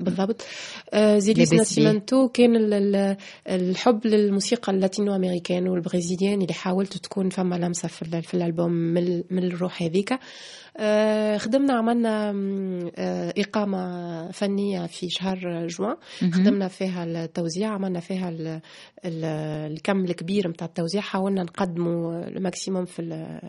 بالضبط. 0.00 0.44
آه، 0.92 1.18
زيديس 1.18 1.52
ناسيمنتو 1.52 2.28
كان 2.28 2.56
الحب 3.48 4.06
للموسيقى 4.06 4.72
ال 4.72 5.16
latino-américaine 5.16 5.68
وال 5.68 5.79
brésilienne 5.79 6.42
اللي 6.42 6.54
حاولت 6.54 6.96
تكون 6.96 7.28
فما 7.30 7.54
لمسة 7.56 7.88
في 7.88 8.34
الألبوم 8.34 8.72
من 9.30 9.44
الروح 9.44 9.82
هذيك 9.82 10.18
خدمنا 11.38 11.74
عملنا 11.74 12.30
آه، 12.96 13.34
إقامة 13.38 14.30
فنية 14.30 14.86
في 14.86 15.08
شهر 15.10 15.66
جوان. 15.66 15.96
خدمنا 16.32 16.68
فيها 16.68 17.04
التوزيع 17.04 17.68
عملنا 17.68 18.00
فيها 18.00 18.32
الكم 19.04 20.04
الكبير 20.04 20.48
متاع 20.48 20.66
التوزيع. 20.66 21.00
حاولنا 21.02 21.42
نقدموا 21.42 22.28
ال 22.28 22.35
maximum 22.35 22.84
في 22.84 23.02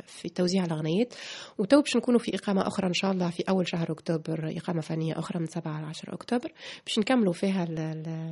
في 0.08 0.30
توزيع 0.30 0.66
الأغنيات 0.66 1.14
وتو 1.58 1.82
باش 1.82 1.98
نكونوا 1.98 2.20
في 2.20 2.36
إقامة 2.36 2.68
أخرى 2.68 2.88
إن 2.88 2.94
شاء 2.94 3.12
الله 3.12 3.30
في 3.30 3.44
أول 3.50 3.68
شهر 3.68 3.92
أكتوبر 3.92 4.54
إقامة 4.58 4.82
فنية 4.82 5.20
أخرى 5.20 5.40
من 5.40 5.46
7 5.48 5.82
ل 5.82 5.86
10 5.86 6.14
أكتوبر 6.14 6.52
باش 6.86 7.00
نكملوا 7.00 7.34
فيها 7.34 7.66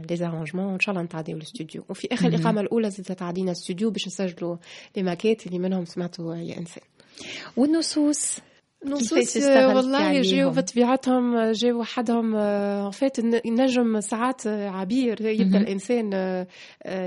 لي 0.10 0.16
زارونجمون 0.16 0.66
وإن 0.66 0.80
شاء 0.80 0.96
الله 0.96 1.06
نتعديو 1.06 1.38
الاستوديو 1.38 1.84
وفي 1.90 2.08
آخر 2.12 2.28
الإقامة 2.28 2.62
الأولى 2.62 2.90
زدت 2.90 3.12
تعدينا 3.12 3.52
الاستوديو 3.52 3.92
باش 3.92 4.08
نسجلوا 4.08 4.58
لي 4.98 5.04
ماكيت 5.04 5.48
اللي 5.48 5.60
منهم 5.60 5.86
سمعتوا 5.86 6.36
يا 6.36 6.58
إنسان. 6.58 6.84
والنصوص؟ 7.58 8.40
نصوص 8.86 9.38
والله 9.38 10.22
جاو 10.22 10.50
بطبيعتهم 10.50 11.52
جاو 11.52 11.80
وحدهم 11.80 12.32
فات 12.92 13.20
النجم 13.20 14.00
ساعات 14.00 14.48
عبير 14.48 15.22
يبدا 15.22 15.58
الانسان 15.58 16.10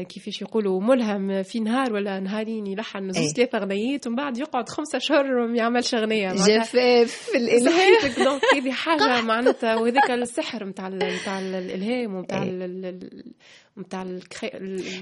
كيفاش 0.09 0.43
يقولوا 0.43 0.81
ملهم 0.81 1.43
في 1.43 1.61
نهار 1.61 1.93
ولا 1.93 2.21
نهارين 2.21 2.67
يلحن 2.67 3.13
زوج 3.13 3.25
ثلاثة 3.27 3.59
اغنيات 3.59 4.07
ومن 4.07 4.17
بعد 4.17 4.39
يقعد 4.39 4.69
خمسة 4.69 4.97
اشهر 4.97 5.47
ما 5.47 5.57
يعملش 5.57 5.95
اغنية 5.95 6.33
جفاف 6.33 7.31
الالهام 7.35 8.13
donc 8.25 8.43
هذه 8.55 8.71
حاجة 8.71 9.21
معناتها 9.21 9.77
وهذاك 9.77 10.11
السحر 10.11 10.65
نتاع 10.65 10.89
نتاع 10.89 11.39
الالهام 11.39 12.15
ونتاع 12.15 12.43
نتاع 13.79 14.03
ال 14.03 14.10
cré... 14.10 14.51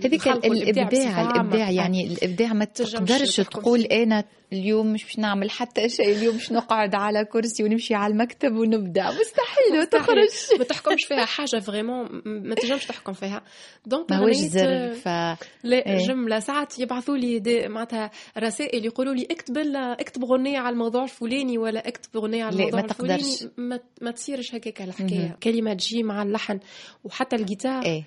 هذيك 0.05 0.29
الإبداع 0.29 1.23
الإبداع 1.31 1.71
يعني 1.71 2.07
الإبداع 2.07 2.53
ما 2.53 2.65
تقدرش 2.65 3.37
تقول 3.37 3.81
أنا 3.81 4.25
اليوم 4.53 4.93
مش 4.93 5.05
باش 5.05 5.19
نعمل 5.19 5.51
حتى 5.51 5.89
شيء 5.89 6.17
اليوم 6.17 6.37
مش 6.37 6.53
نقعد 6.53 6.95
على 6.95 7.25
كرسي 7.25 7.65
ونمشي 7.65 7.95
على 7.95 8.13
المكتب 8.13 8.53
ونبدع 8.53 9.11
مستحيل 9.11 9.81
وتخرج 9.81 10.59
ما 10.59 10.65
تحكمش 10.65 11.05
فيها 11.05 11.25
حاجة 11.25 11.61
vraiment 11.61 12.23
ما 12.25 12.55
تنجمش 12.55 12.87
تحكم 12.87 13.13
فيها. 13.13 13.43
donc 13.87 14.11
ما 14.11 14.19
هوش 14.19 14.37
زر 14.37 14.95
ف 14.95 15.09
لا 15.09 15.39
إيه. 15.87 15.97
جملة. 16.07 16.39
ساعات 16.39 16.79
يبعثوا 16.79 17.17
لي 17.17 17.69
معناتها 17.69 18.11
رسائل 18.39 18.85
يقولوا 18.85 19.15
لي 19.15 19.27
اكتب 19.31 19.59
اكتب 19.77 20.25
اغنيه 20.25 20.59
على 20.59 20.73
الموضوع 20.73 21.05
الفلاني 21.05 21.59
ولا 21.59 21.89
اكتب 21.89 22.17
اغنيه 22.17 22.45
على 22.45 22.57
الموضوع 22.57 22.81
ما 22.81 22.87
الفلاني. 22.87 23.53
ما, 23.57 23.81
ما 24.01 24.11
تصيرش 24.11 24.55
هكاك 24.55 24.83
الحكاية. 24.83 25.37
كلمة 25.43 25.75
تجي 25.75 26.03
مع 26.03 26.23
اللحن. 26.23 26.59
وحتى 27.05 27.37
الجيتار 27.37 27.83
إيه؟ 27.83 28.05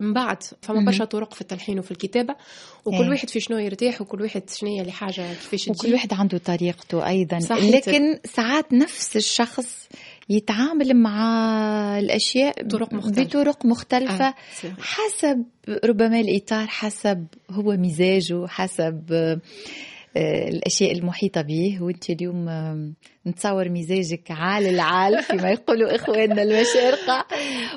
من 0.00 0.12
بعد 0.12 0.42
فما 0.62 0.84
برشا 0.84 1.04
طرق 1.04 1.34
في 1.34 1.40
التلحين 1.40 1.78
وفي 1.78 1.90
الكتابة 1.90 2.34
وكل 2.84 3.02
إيه. 3.02 3.10
واحد 3.10 3.30
في 3.30 3.40
شنو 3.40 3.58
يرتاح 3.58 4.00
وكل 4.00 4.22
واحد 4.22 4.50
شنو 4.50 4.70
هي 4.70 4.82
لحاجة 4.82 5.12
كيفاش 5.12 5.64
تجي. 5.64 5.70
وكل 5.70 5.92
واحد 5.92 6.12
عنده 6.14 6.38
طريقته 6.38 7.06
أيضا. 7.06 7.38
لكن 7.50 8.18
ساعات 8.24 8.72
نفس 8.72 9.16
الشخص 9.16 9.88
يتعامل 10.28 10.96
مع 10.96 11.98
الأشياء 11.98 12.62
بطرق 12.62 12.92
مختلفة, 12.92 13.22
بطرق 13.22 13.66
مختلفة 13.66 14.26
آه. 14.26 14.34
حسب 14.80 15.44
ربما 15.84 16.20
الإطار 16.20 16.66
حسب 16.66 17.26
هو 17.50 17.76
مزاجه 17.76 18.46
حسب 18.46 19.02
آه، 19.12 19.40
الأشياء 20.16 20.92
المحيطة 20.92 21.42
به 21.42 21.78
وأنت 21.80 22.10
اليوم 22.10 22.48
نتصور 23.26 23.68
مزاجك 23.68 24.30
عال 24.30 24.66
العال 24.66 25.22
فيما 25.22 25.50
يقولوا 25.50 25.94
إخواننا 25.96 26.42
المشارقة 26.42 27.26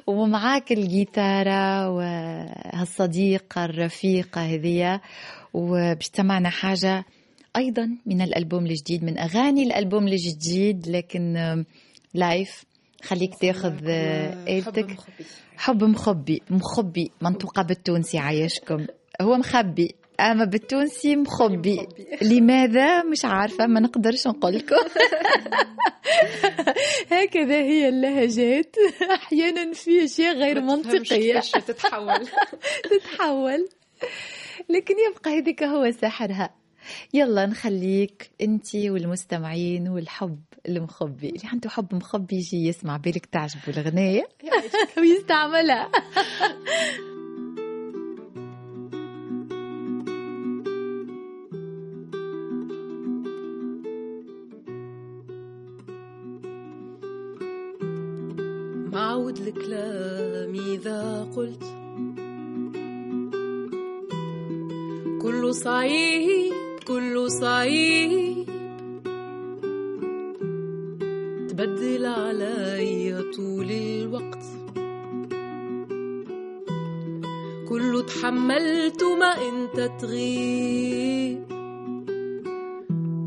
ومعاك 0.07 0.71
الجيتارة 0.71 1.89
وهالصديقة 1.89 3.65
الرفيقة 3.65 4.41
هذية 4.41 5.01
وباش 5.53 6.09
تسمعنا 6.09 6.49
حاجة 6.49 7.05
أيضا 7.55 7.89
من 8.05 8.21
الألبوم 8.21 8.65
الجديد 8.65 9.03
من 9.03 9.19
أغاني 9.19 9.63
الألبوم 9.63 10.07
الجديد 10.07 10.87
لكن 10.87 11.65
لايف. 12.13 12.63
خليك 13.03 13.35
تاخذ 13.41 13.75
آلتك 14.47 14.87
حب 15.57 15.83
مخبي. 15.83 16.41
مخبي. 16.49 17.11
منطوقة 17.21 17.63
بالتونسي 17.63 18.17
عايشكم. 18.17 18.85
هو 19.21 19.37
مخبي. 19.37 19.95
أما 20.19 20.45
بالتونسي 20.45 21.15
مخبي. 21.15 21.87
لماذا؟ 22.31 23.03
مش 23.03 23.25
عارفة 23.25 23.67
ما 23.67 23.79
نقدرش 23.79 24.27
نقول 24.27 24.55
لكم 24.55 24.75
هكذا 27.11 27.55
هي 27.55 27.89
اللهجات. 27.89 28.75
أحيانا 29.15 29.73
في 29.73 30.03
أشياء 30.03 30.35
غير 30.35 30.61
منطقية. 30.61 31.39
تتحول. 31.39 32.27
تتحول. 32.83 33.67
لكن 34.69 34.95
يبقى 35.09 35.37
هذيك 35.39 35.63
هو 35.63 35.91
سحرها. 35.91 36.55
يلا 37.13 37.45
نخليك 37.45 38.31
أنت 38.41 38.75
والمستمعين 38.75 39.87
والحب 39.87 40.39
المخبي. 40.67 41.29
اللي 41.29 41.41
عنده 41.51 41.69
حب 41.69 41.95
مخبي 41.95 42.35
يجي 42.35 42.67
يسمع 42.67 42.97
بالك 42.97 43.25
تعجبه 43.25 43.61
الغنية 43.67 44.27
ويستعملها. 44.97 45.91
الكلام 59.47 60.53
إذا 60.73 61.27
قلت. 61.35 61.63
كله 65.21 65.51
صعيب 65.51 66.53
كله 66.87 67.27
صعيب. 67.27 68.45
تبدل 71.49 72.05
علي 72.05 73.23
طول 73.37 73.71
الوقت. 73.71 74.45
كله 77.69 78.01
تحملت 78.01 79.03
ما 79.03 79.31
انت 79.49 79.77
تغيب 80.01 81.39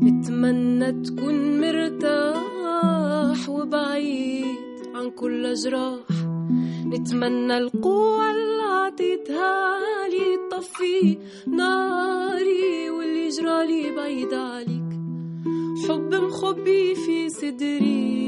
نتمنى 0.03 0.91
تكون 1.03 1.61
مرتاح 1.61 3.49
وبعيد. 3.49 4.68
عن 4.99 5.11
كل 5.11 5.53
جراح. 5.53 6.11
نتمنى 6.85 7.57
القوة 7.57 8.31
اللي 8.31 8.63
عطيتها 8.63 9.79
لي 10.07 10.37
تطفي 10.51 11.17
ناري 11.47 12.89
واللي 12.89 13.29
جرالي 13.29 13.95
بعيد 13.95 14.33
عليك 14.33 14.91
حب 15.87 16.15
مخبي 16.15 16.95
في 16.95 17.29
صدري. 17.29 18.19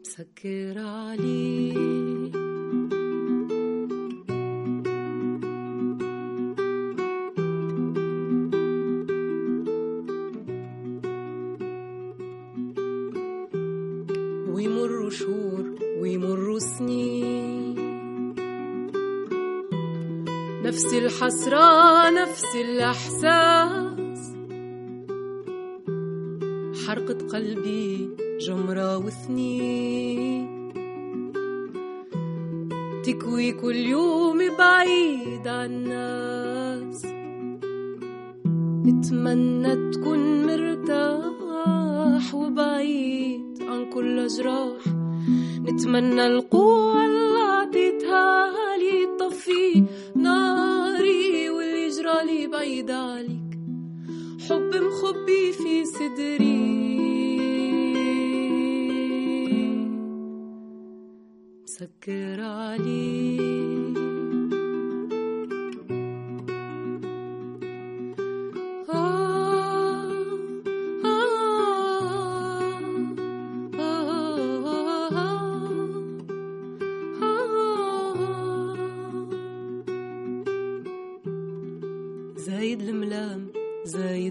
مسكر 0.00 0.78
عليك 0.78 2.01
نفس 20.82 20.94
الحسرة 20.94 22.10
نفس 22.10 22.56
الإحساس. 22.56 24.22
حرقة 26.86 27.18
قلبي 27.32 28.10
جمرة 28.40 28.98
وثنين 28.98 30.72
تكوي 33.04 33.52
كل 33.52 33.76
يوم 33.76 34.38
بعيد 34.58 35.48
عن 35.48 35.70
الناس. 35.72 37.06
نتمنى 38.86 39.90
تكون 39.90 40.46
مرتاح 40.46 42.34
وبعيد 42.34 43.62
عن 43.62 43.90
كل 43.94 44.26
جراح. 44.26 44.82
نتمنى 45.62 46.26
القوة 46.26 46.71
جرالي 52.82 53.11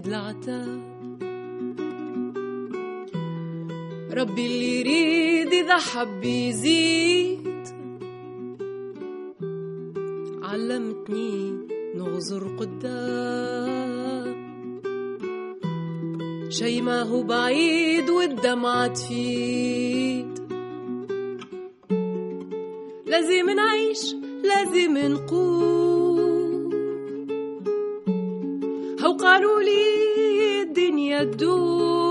زايد 0.02 0.06
العتاب 0.06 0.82
ربي 4.12 4.46
اللي 4.46 4.80
يريد 4.80 5.52
إذا 5.52 5.76
حب 5.76 6.24
يزيد. 6.24 7.68
علمتني 10.42 11.52
نغزر 11.96 12.56
قدام. 12.58 14.42
شي 16.50 16.80
ما 16.80 17.02
هو 17.02 17.22
بعيد 17.22 18.10
والدمعة 18.10 18.86
تفيد. 18.86 20.38
لازم 23.06 23.50
نعيش 23.50 24.14
لازم 24.44 24.98
نقوم 24.98 25.71
الدنيا 31.22 32.01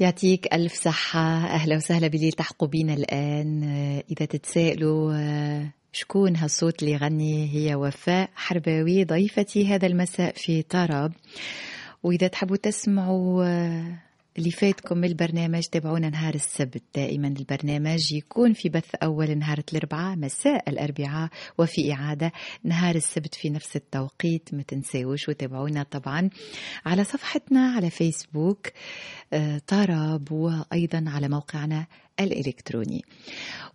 يعطيك 0.00 0.54
ألف 0.54 0.74
صحة. 0.74 1.46
أهلا 1.46 1.76
وسهلا 1.76 2.08
باللي 2.08 2.30
تحقوا 2.30 2.68
بينا 2.68 2.94
الآن. 2.94 3.62
آه، 3.64 4.04
إذا 4.10 4.26
تتسائلوا 4.26 5.14
آه، 5.14 5.70
شكون 5.92 6.36
هالصوت 6.36 6.82
اللي 6.82 6.92
يغني؟ 6.94 7.54
هي 7.54 7.74
وفاء 7.74 8.30
حرباوي 8.34 9.04
ضيفتي 9.04 9.66
هذا 9.66 9.86
المساء 9.86 10.34
في 10.34 10.62
طرب. 10.62 11.12
وإذا 12.02 12.26
تحبوا 12.26 12.56
تسمعوا 12.56 13.44
آه، 13.44 13.98
اللي 14.38 14.50
فاتكم 14.50 15.04
البرنامج 15.04 15.62
تابعونا 15.62 16.10
نهار 16.10 16.34
السبت. 16.34 16.82
دائما 16.94 17.28
البرنامج 17.28 18.12
يكون 18.12 18.52
في 18.52 18.68
بث 18.68 18.94
أول 18.94 19.38
نهار 19.38 19.62
الأربعاء 19.72 20.16
مساء 20.16 20.70
الأربعاء 20.70 21.30
وفي 21.58 21.92
إعادة 21.92 22.32
نهار 22.64 22.94
السبت 22.94 23.34
في 23.34 23.50
نفس 23.50 23.76
التوقيت. 23.76 24.54
ما 24.54 24.62
تنساوش 24.62 25.28
وتابعونا 25.28 25.82
طبعا 25.82 26.30
على 26.86 27.04
صفحتنا 27.04 27.72
على 27.72 27.90
فيسبوك 27.90 28.68
آه، 29.32 29.60
طرب 29.66 30.32
وأيضا 30.32 31.04
على 31.06 31.28
موقعنا 31.28 31.86
الإلكتروني. 32.20 33.04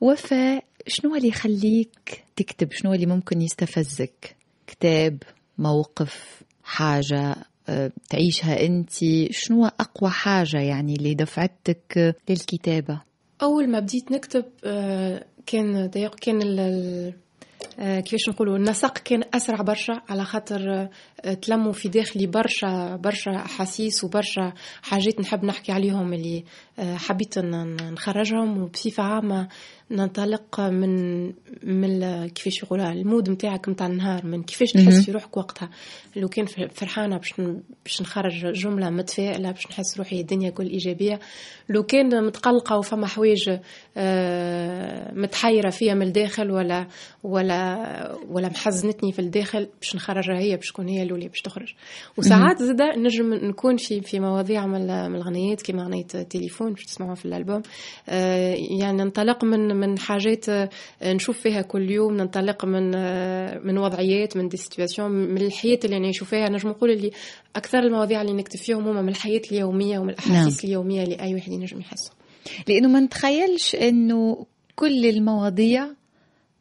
وفاء 0.02 0.64
شنو 0.88 1.16
اللي 1.16 1.28
يخليك 1.28 2.24
تكتب؟ 2.36 2.72
شنو 2.72 2.94
اللي 2.94 3.06
ممكن 3.06 3.42
يستفزك؟ 3.42 4.36
كتاب 4.68 5.24
موقف 5.58 6.42
حاجة 6.64 7.36
تعيشها 8.10 8.66
أنت؟ 8.66 8.90
شنو 9.32 9.66
أقوى 9.66 10.10
حاجة 10.12 10.58
يعني 10.60 10.94
اللي 10.94 11.14
دفعتك 11.14 12.16
للكتابة؟ 12.30 13.02
أول 13.42 13.70
ما 13.70 13.80
بديت 13.80 14.12
نكتب 14.12 14.46
آه، 14.66 15.26
كان 15.46 15.90
دايق 15.90 16.16
كان 16.16 16.42
ال- 16.42 17.14
آه، 17.80 18.00
كيفاش 18.00 18.30
نقولوا 18.30 18.58
النسق 18.58 18.98
كان 18.98 19.24
أسرع 19.34 19.62
برشا 19.62 20.02
على 20.10 20.24
خاطر 20.26 20.90
آه، 21.26 21.34
تلموا 21.34 21.72
في 21.72 21.90
داخلي 21.90 22.28
برشا 22.28 22.96
برشا 22.96 23.32
أحاسيس 23.36 24.04
وبرشا 24.04 24.54
حاجات 24.82 25.20
نحب 25.20 25.46
نحكي 25.46 25.72
عليهم 25.72 26.14
اللي 26.14 26.44
حبيت 26.80 27.40
نخرجهم 27.40 28.64
وبصفة 28.64 29.04
عامة 29.04 29.48
ننطلق 29.92 30.62
من 30.62 31.26
من 31.64 32.28
كيفاش 32.28 32.64
يقولها 32.64 32.92
المود 32.92 33.30
نتاعك 33.30 33.70
نتاع 33.70 33.88
النهار 33.88 34.26
من 34.26 34.44
كيفاش 34.44 34.72
تحس 34.72 35.06
في 35.06 35.12
روحك 35.12 35.38
وقتها؟ 35.38 35.70
لو 36.16 36.30
كان 36.30 36.46
فرحانة 36.46 37.18
باش 37.18 37.34
باش 37.86 38.02
نخرج 38.02 38.52
جملة 38.54 38.90
متفائلة 38.90 39.52
باش 39.52 39.68
نحس 39.68 39.98
روحي 39.98 40.22
الدنيا 40.22 40.50
كل 40.50 40.68
إيجابية. 40.68 41.20
لو 41.70 41.84
كان 41.84 42.26
متقلقة 42.26 42.78
وفما 42.78 43.08
حوايج 43.08 43.50
آه، 43.98 45.14
متحيرة 45.14 45.70
فيها 45.70 45.94
من 45.94 46.02
الداخل 46.08 46.52
ولا 46.52 46.88
ولا 47.24 48.16
ولا 48.30 48.50
محزنتني 48.50 49.12
في 49.12 49.20
الداخل 49.20 49.68
باش 49.82 49.96
نخرجها 49.96 50.40
هي 50.40 50.56
باش 50.56 50.68
تكون 50.68 50.88
هي 50.88 51.04
الأولى 51.04 51.28
باش 51.28 51.42
تخرج. 51.42 51.74
وساعات 52.18 52.64
زاده 52.64 52.96
نجم 52.98 53.34
نكون 53.34 53.78
في 53.78 54.02
في 54.02 54.20
مواضيع 54.20 54.66
من 54.66 54.90
الغنيات 54.90 55.62
كيما 55.62 55.84
غنية 55.84 56.04
تليفون 56.04 56.74
باش 56.74 56.86
تسمعوها 56.86 57.16
في 57.16 57.26
الألبوم. 57.26 57.62
آه، 58.10 58.56
يعني 58.80 58.98
ننطلق 58.98 59.44
من 59.44 59.79
من 59.80 60.00
حاجات 60.00 60.50
آه، 60.50 60.70
نشوف 61.04 61.40
فيها 61.40 61.62
كل 61.62 61.92
يوم 61.92 62.18
ننطلق 62.18 62.66
من 62.66 62.96
آه، 62.96 63.60
من 63.64 63.78
وضعيات 63.78 64.38
من 64.38 64.48
دي 64.48 64.58
سيتواسيون 64.58 65.12
من 65.12 65.42
الحياة 65.42 65.80
اللي 65.86 66.00
نعيشوا 66.00 66.28
فيها 66.28 66.50
نجم 66.50 66.70
نقول 66.70 66.92
اللي 66.92 67.12
أكثر 67.56 67.80
المواضيع 67.80 68.22
اللي 68.22 68.34
نكتب 68.34 68.60
فيهم 68.60 68.88
هما 68.88 69.02
من 69.02 69.10
الحياة 69.10 69.42
اليومية 69.52 70.00
ومن 70.00 70.10
الأحاسيس 70.10 70.66
نعم. 70.66 70.70
اليومية 70.70 71.04
اللي 71.04 71.20
أي 71.20 71.34
واحد 71.34 71.52
ينجم 71.52 71.80
يحسه 71.80 72.12
لأنه 72.68 72.88
ما 72.88 73.00
نتخيلش 73.00 73.76
أنه 73.76 74.46
كل 74.76 75.06
المواضيع 75.06 75.88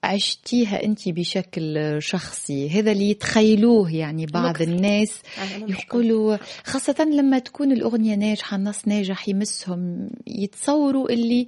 عشتيها 0.04 0.84
أنت 0.84 1.08
بشكل 1.08 1.96
شخصي 1.98 2.70
هذا 2.70 2.92
اللي 2.92 3.10
يتخيلوه 3.10 3.94
يعني 3.94 4.26
بعض 4.26 4.50
مكتب. 4.50 4.68
الناس 4.68 5.22
يقولوا 5.68 6.36
خاصة 6.64 7.04
لما 7.04 7.38
تكون 7.38 7.72
الأغنية 7.72 8.14
ناجحة 8.14 8.56
النص 8.56 8.88
ناجح 8.88 9.28
يمسهم 9.28 10.10
يتصوروا 10.26 11.10
اللي 11.10 11.46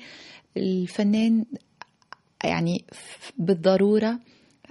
الفنان 0.57 1.45
يعني 2.45 2.85
بالضرورة 3.39 4.19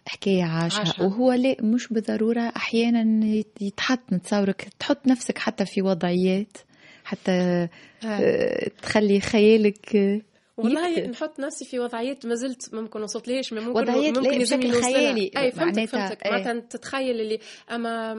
حكاية 0.07 0.43
عاشها, 0.43 0.79
عاشها. 0.79 1.05
وهو 1.05 1.31
لا 1.31 1.55
مش 1.61 1.87
بالضرورة 1.87 2.41
أحيانا 2.55 3.25
يتحط 3.61 4.13
نتصورك 4.13 4.67
تحط 4.79 5.07
نفسك 5.07 5.37
حتى 5.37 5.65
في 5.65 5.81
وضعيات 5.81 6.57
حتى 7.03 7.31
آه. 7.31 7.69
آه، 8.05 8.69
تخلي 8.81 9.19
خيالك 9.19 10.21
والله 10.60 11.08
نحط 11.08 11.39
نفسي 11.39 11.65
في 11.65 11.80
وضعيات 11.80 12.26
ما 12.26 12.36
زلت 12.36 12.74
ممكن 12.74 13.02
وصلت 13.02 13.28
ليش 13.28 13.54
ممكن 13.54 13.69
وضعيات 13.69 14.17
ممكن 14.17 14.39
بشكل 14.39 14.72
خيالي. 14.82 15.32
أي 15.38 15.52
فهمتك 15.52 15.86
فهمتك. 15.86 16.28
معناتها 16.28 16.60
تتخيل 16.60 17.22
اللي 17.22 17.39
أما 17.72 18.13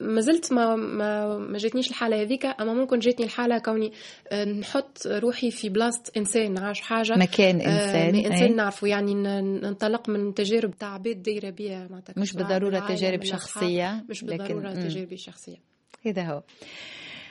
ما 0.00 0.20
زلت 0.20 0.52
ما 0.52 0.76
ما, 0.76 1.38
ما 1.38 1.58
جاتنيش 1.58 1.90
الحالة 1.90 2.22
هذيك 2.22 2.46
أما 2.46 2.74
ممكن 2.74 2.98
جاتني 2.98 3.26
الحالة 3.26 3.58
كوني 3.58 3.92
آه، 4.28 4.44
نحط 4.44 5.06
روحي 5.06 5.50
في 5.50 5.68
بلاصه 5.68 6.02
إنسان 6.16 6.58
عاش 6.58 6.80
حاجة 6.80 7.12
مكان 7.16 7.60
إنسان 7.60 8.14
آه 8.14 8.26
إنسان 8.26 8.56
نعرفه. 8.56 8.86
يعني 8.86 9.14
ننطلق 9.14 10.08
من 10.08 10.34
تجارب 10.34 10.78
تاع 10.78 10.94
عباد 10.94 11.22
دايرة 11.22 11.50
بيها 11.50 11.88
معناتها 11.90 12.14
مش 12.16 12.32
بالضرورة 12.32 12.78
تجارب 12.88 13.24
شخصية 13.24 14.04
مش 14.08 14.24
بالضرورة 14.24 14.72
تجارب 14.72 15.14
شخصيه 15.14 15.56
هذا 16.06 16.22
هو. 16.22 16.42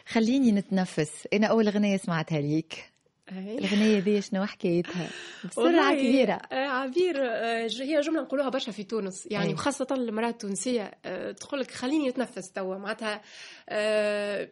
خليني 0.08 0.52
نتنفس. 0.52 1.28
أنا 1.34 1.48
أول 1.48 1.68
أغنية 1.68 1.98
سمعتها 1.98 2.42
ليك. 2.42 2.93
الأغنية 3.32 4.00
دي 4.00 4.22
شنو 4.22 4.46
حكايتها؟ 4.46 5.10
بسرعة 5.46 5.94
كبيرة. 5.94 6.34
آه، 6.34 6.56
عبير 6.56 7.16
آه، 7.26 7.68
هي 7.82 8.00
جملة 8.02 8.22
نقولوها 8.22 8.50
برشا 8.50 8.72
في 8.72 8.84
تونس. 8.84 9.28
يعني 9.32 9.48
أي. 9.50 9.54
وخاصة 9.54 9.88
المرأة 9.92 10.30
التونسية 10.30 10.92
آه، 11.06 11.32
تقول 11.32 11.60
لك 11.60 11.72
خليني 11.72 12.10
نتنفس 12.10 12.52
توا. 12.52 12.78
معناتها 12.78 13.22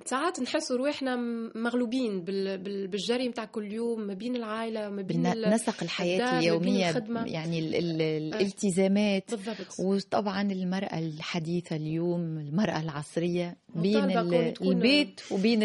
ساعات 0.06 0.40
نحسوا 0.40 0.78
روحنا 0.78 1.16
مغلوبين 1.56 2.22
بالجري 2.24 3.28
نتاع 3.28 3.46
كل 3.46 3.72
يوم 3.74 4.02
ما 4.02 4.14
بين 4.14 4.36
العائلة 4.36 4.90
ما 4.90 5.02
بين 5.02 5.52
نسق 5.54 5.84
الحياة 5.84 6.40
اليومية 6.40 7.04
يعني 7.26 7.60
ال 7.60 7.76
ال 7.76 8.02
الالتزامات. 8.02 9.32
بالضبط. 9.32 9.80
وطبعا 9.80 10.42
المرأة 10.42 11.00
الحديثة 11.00 11.76
اليوم 11.76 12.38
المرأة 12.38 12.82
العصرية 12.82 13.58
بين 13.76 14.18
البيت 14.62 15.32
وبين 15.32 15.64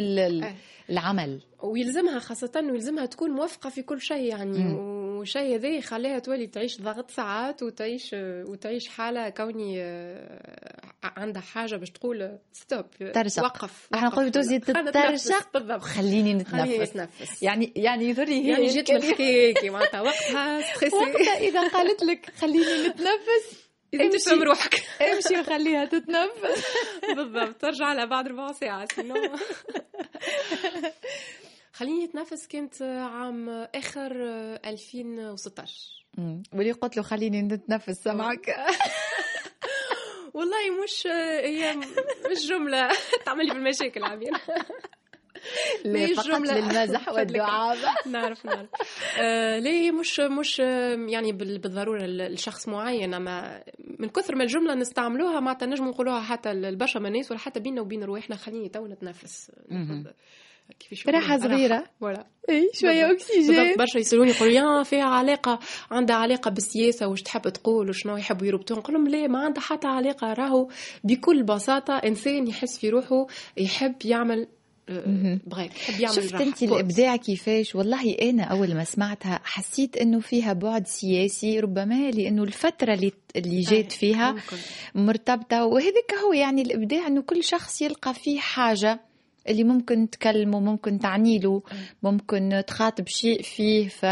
العمل. 0.91 1.41
ويلزمها 1.63 2.19
خاصة 2.19 2.53
ويلزمها 2.71 3.07
تكون 3.07 3.31
موفقة 3.31 3.71
في 3.71 3.83
كل 3.83 4.01
شيء 4.01 4.23
يعني. 4.23 4.75
وشيء 5.17 5.55
هذا 5.55 5.69
يخليها 5.69 6.19
تولي 6.19 6.47
تعيش 6.47 6.81
ضغط 6.81 7.11
ساعات 7.11 7.63
وتعيش 7.63 8.11
وتعيش 8.49 8.89
حالة 8.89 9.29
كوني 9.29 9.83
آه، 9.83 10.81
عندها 11.03 11.43
حاجة 11.43 11.77
باش 11.77 11.91
تقول 11.91 12.39
ستوب 12.53 12.91
ترشق 13.15 13.45
وقف 13.45 13.89
إحنا 13.95 14.09
نقول 14.09 14.31
توزي 14.31 14.59
تترشق 14.59 15.79
خليني 15.79 16.35
نتنفس. 16.35 17.43
يعني 17.43 17.73
يعني 17.77 18.09
يضري 18.09 18.49
يعني 18.49 18.67
جيت 18.67 18.91
الحكاية 18.91 19.71
معناتها 19.71 20.01
وقتها 20.01 20.59
وقتها 21.03 21.39
إذا 21.39 21.69
قالت 21.69 22.03
لك 22.03 22.31
خليني 22.37 22.89
نتنفس. 22.89 23.66
انت 24.01 24.17
تفهم 24.17 24.43
روحك. 24.43 24.75
امشي 25.13 25.41
وخليها 25.41 25.85
تتنفس 25.85 26.65
بالضبط. 27.17 27.61
ترجع 27.61 27.93
لها 27.93 28.05
بعد 28.05 28.29
ربع 28.29 28.53
ساعة 28.53 28.89
خليني 31.73 32.05
أتنفس. 32.05 32.47
كانت 32.47 32.83
عام 32.83 33.49
آخر 33.75 34.13
2016 34.67 35.73
ولي 36.53 36.73
قلت 36.73 36.97
له 36.97 37.03
خليني 37.03 37.43
نتنفس 37.43 37.95
سمعك 38.05 38.57
والله 40.35 40.71
مش 40.85 41.07
هي 41.45 41.77
مش 42.31 42.47
جملة 42.49 42.89
تعمل 43.27 43.47
لي 43.47 43.55
بالمشاكل 43.55 44.05
عبير 44.05 44.33
ليه 45.85 46.15
فقط 46.15 46.29
للمزح 46.29 47.09
والدعابة. 47.15 47.81
نعرف 48.13 48.47
نعرف. 48.47 48.69
آه 49.21 49.59
ليه 49.59 49.91
مش 49.91 50.21
مش 50.21 50.59
يعني 51.09 51.33
بالضرورة 51.33 52.07
لشخص 52.07 52.69
معين 52.69 53.15
أما 53.15 53.65
من 53.99 54.09
كثر 54.09 54.35
ما 54.35 54.43
الجملة 54.43 54.75
نستعملوها 54.75 55.41
معناتها 55.41 55.67
نجم 55.67 55.85
نقولوها 55.89 56.21
حتى 56.21 56.51
البشر 56.51 57.01
من 57.01 57.07
الناس 57.07 57.31
ولا 57.31 57.41
حتى 57.41 57.61
بيننا 57.61 57.81
وبين 57.81 58.05
روحنا 58.05 58.37
خليني 58.37 58.69
تو 58.69 58.87
نتنفس 58.87 59.51
كيفاش 60.79 61.09
راحة 61.09 61.39
صغيرة. 61.39 61.85
ولا. 62.01 62.27
إي 62.51 62.71
شوية 62.75 63.11
أكسجين. 63.11 63.77
برشا 63.79 63.99
يسألوني 63.99 64.31
يقولوا 64.31 64.53
يا 64.55 64.83
فيها 64.83 65.05
علاقة 65.05 65.59
عندها 65.91 66.17
علاقة 66.17 66.51
بالسياسة 66.51 67.07
واش 67.07 67.23
تحب 67.23 67.43
تقول 67.49 67.89
وشنو 67.89 68.17
يحبوا 68.17 68.47
يربطون 68.47 68.79
نقول 68.79 68.95
لهم 68.95 69.09
لا 69.09 69.27
ما 69.27 69.39
عندها 69.39 69.63
حتى 69.63 69.87
علاقة 69.89 70.33
راهو 70.33 70.69
بكل 71.05 71.43
بساطة 71.43 71.95
إنسان 71.97 72.47
يحس 72.47 72.79
في 72.79 72.91
روحه 72.91 73.27
يحب 73.57 73.95
يعمل 74.05 74.49
يعمل 76.01 76.15
شفت 76.15 76.35
انت 76.35 76.63
الإبداع 76.63 77.17
كيفاش؟ 77.17 77.75
والله 77.75 78.15
أنا 78.23 78.43
أول 78.45 78.75
ما 78.75 78.85
سمعتها 78.85 79.41
حسيت 79.45 79.97
إنه 79.97 80.21
فيها 80.21 80.53
بعد 80.53 80.87
سياسي 80.87 81.61
ربما 81.61 82.11
لأنه 82.11 82.43
الفترة 82.43 82.95
اللي 82.95 83.13
اللي 83.37 83.61
جيت 83.61 83.93
فيها 83.93 84.35
مرتبطة 84.95 85.65
وهذاك 85.65 86.15
هو 86.25 86.33
يعني 86.33 86.63
الإبداع 86.63 87.07
إنه 87.07 87.23
كل 87.23 87.45
شخص 87.45 87.83
يلقى 87.83 88.15
فيه 88.15 88.41
حاجة 88.41 89.01
اللي 89.49 89.65
ممكن 89.65 90.11
تكلمه 90.11 90.61
ممكن 90.61 90.99
تعني 90.99 91.39
له 91.39 91.63
ممكن 92.03 92.63
تخاطب 92.67 93.09
شيء 93.09 93.43
فيه 93.43 93.89
ف 93.89 94.07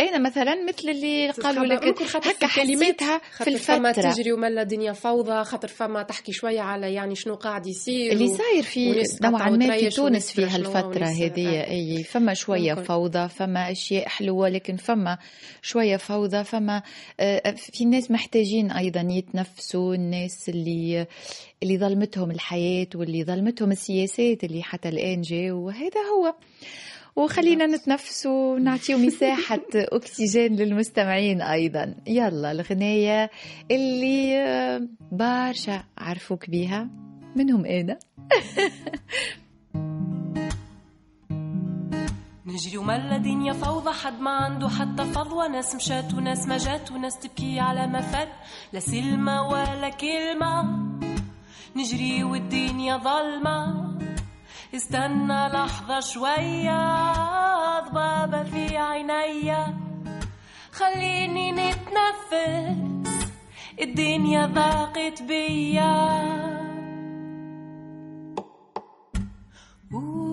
أين 0.00 0.22
مثلا؟ 0.22 0.64
مثل 0.64 0.88
اللي 0.88 1.30
قالوا 1.30 1.64
لك 1.64 2.02
هكا 2.02 2.46
كلماتها 2.56 3.18
في 3.18 3.50
الفترة 3.50 3.74
فما 3.74 3.92
تجري 3.92 4.32
وملا 4.32 4.62
الدنيا 4.62 4.92
فوضى. 4.92 5.44
خاطر 5.44 5.68
فما 5.68 6.02
تحكي 6.02 6.32
شوية 6.32 6.60
على 6.60 6.94
يعني 6.94 7.14
شنو 7.14 7.34
قاعد 7.34 7.66
يصير 7.66 8.12
اللي 8.12 8.28
صاير 8.28 8.62
في 8.62 9.02
نوعا 9.22 9.50
ما 9.50 9.78
في 9.78 9.90
تونس 9.90 10.32
في 10.32 10.44
هالفترة 10.44 11.04
هذه. 11.06 11.60
أي 11.70 12.02
فما 12.04 12.34
شوية 12.34 12.70
ممكن. 12.74 12.82
فوضى 12.84 13.28
فما 13.28 13.70
أشياء 13.70 14.08
حلوة 14.08 14.48
لكن 14.48 14.76
فما 14.76 15.18
شوية 15.62 15.96
فوضى 15.96 16.44
فما 16.44 16.82
آه، 17.20 17.50
في 17.56 17.84
ناس 17.84 18.10
محتاجين 18.10 18.70
أيضا 18.70 19.06
يتنفسوا. 19.10 19.94
الناس 19.94 20.48
اللي 20.48 21.06
اللي 21.62 21.78
ظلمتهم 21.78 22.30
الحياة 22.30 22.86
واللي 22.94 23.24
ظلمتهم 23.24 23.70
السياسات 23.72 24.44
اللي 24.44 24.62
حتى 24.62 24.88
الآن 24.88 25.20
جاء 25.20 25.50
وهذا 25.50 26.00
هو. 26.16 26.34
وخلينا 27.16 27.66
نتنفس 27.66 28.26
ونعطيو 28.26 28.98
مساحة 28.98 29.60
أكسجين 29.74 30.56
للمستمعين 30.56 31.42
أيضا. 31.42 31.94
يلا 32.06 32.52
الغنية 32.52 33.30
اللي 33.70 34.88
برشا 35.12 35.84
عرفوك 35.98 36.50
بيها. 36.50 36.88
منهم 37.36 37.66
أنا. 37.66 37.98
نجري 42.46 42.78
وملا 42.78 43.16
دنيا 43.18 43.52
فوضى 43.52 43.90
حد 43.90 44.20
ما 44.20 44.30
عنده 44.30 44.68
حتى 44.68 45.04
فضوى. 45.04 45.48
ناس 45.48 45.74
مشات 45.74 46.14
وناس 46.14 46.46
ما 46.48 46.58
جات 46.58 46.92
وناس 46.92 47.18
تبكي 47.18 47.60
على 47.60 47.86
ما 47.86 48.00
فات. 48.00 48.28
لا 48.72 48.80
سلمة 48.80 49.48
ولا 49.48 49.88
كلمة. 49.88 50.78
نجري 51.76 52.24
والدنيا 52.24 52.96
ظلمة. 52.96 53.93
استنى 54.74 55.48
لحظة 55.48 56.00
شوية 56.00 57.12
ضبابة 57.80 58.42
في 58.42 58.76
عينيا 58.76 59.74
خليني 60.72 61.52
نتنفس 61.52 62.34
الدنيا 63.80 64.46
ضاقت 64.46 65.22
بيا 65.22 66.24
Ooh. 69.94 70.23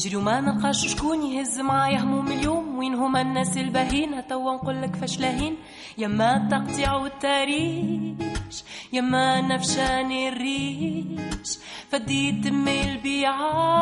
نجري 0.00 0.16
وما 0.16 0.40
نلقاش 0.40 0.86
شكون 0.86 1.22
يهز 1.22 1.60
معايا 1.60 1.98
هموم 1.98 2.32
اليوم. 2.32 2.78
وين 2.78 2.94
هما 2.94 3.20
الناس 3.20 3.56
الباهين؟ 3.56 4.26
توا 4.26 4.54
نقول 4.54 4.82
لك 4.82 4.96
فشلاهين 4.96 5.56
يما 5.98 6.36
التقطيع 6.36 6.94
والتاريخ 6.94 8.62
يما 8.92 9.40
نفشان 9.40 10.12
الريش. 10.12 11.58
فديت 11.88 12.46
مي 12.46 12.92
البيعات 12.92 13.76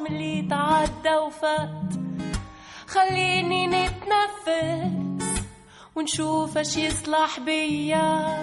ملي 0.00 0.46
تعدى 0.50 1.16
وفات. 1.26 1.94
خليني 2.86 3.66
نتنفس 3.66 4.92
ونشوف 5.96 6.58
اش 6.58 6.76
يصلح 6.76 7.40
بيا. 7.40 8.34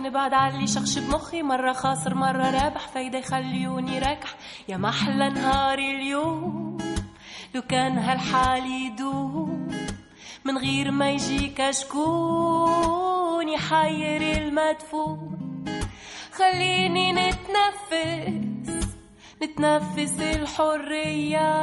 نبعد 0.00 0.34
على 0.34 0.54
اللي 0.54 0.66
شخش 0.66 0.98
بمخي. 0.98 1.42
مرة 1.42 1.72
خاسر 1.72 2.14
مرة 2.14 2.50
رابح 2.50 2.88
فايدة 2.88 3.18
يخليوني 3.18 3.98
راكح. 3.98 4.34
يا 4.68 4.76
محلى 4.76 5.28
نهاري 5.28 5.90
اليوم 5.90 6.78
لو 7.54 7.62
كان 7.62 7.98
هالحال 7.98 8.66
يدوم. 8.66 9.68
من 10.44 10.58
غير 10.58 10.90
ما 10.90 11.10
يجيك 11.10 11.70
شكون 11.70 13.48
يحير 13.48 14.42
المدفون. 14.42 15.64
خليني 16.32 17.12
نتنفس 17.12 18.54
نتنفس 19.42 20.20
الحرية. 20.20 21.54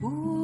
خليني 0.00 0.35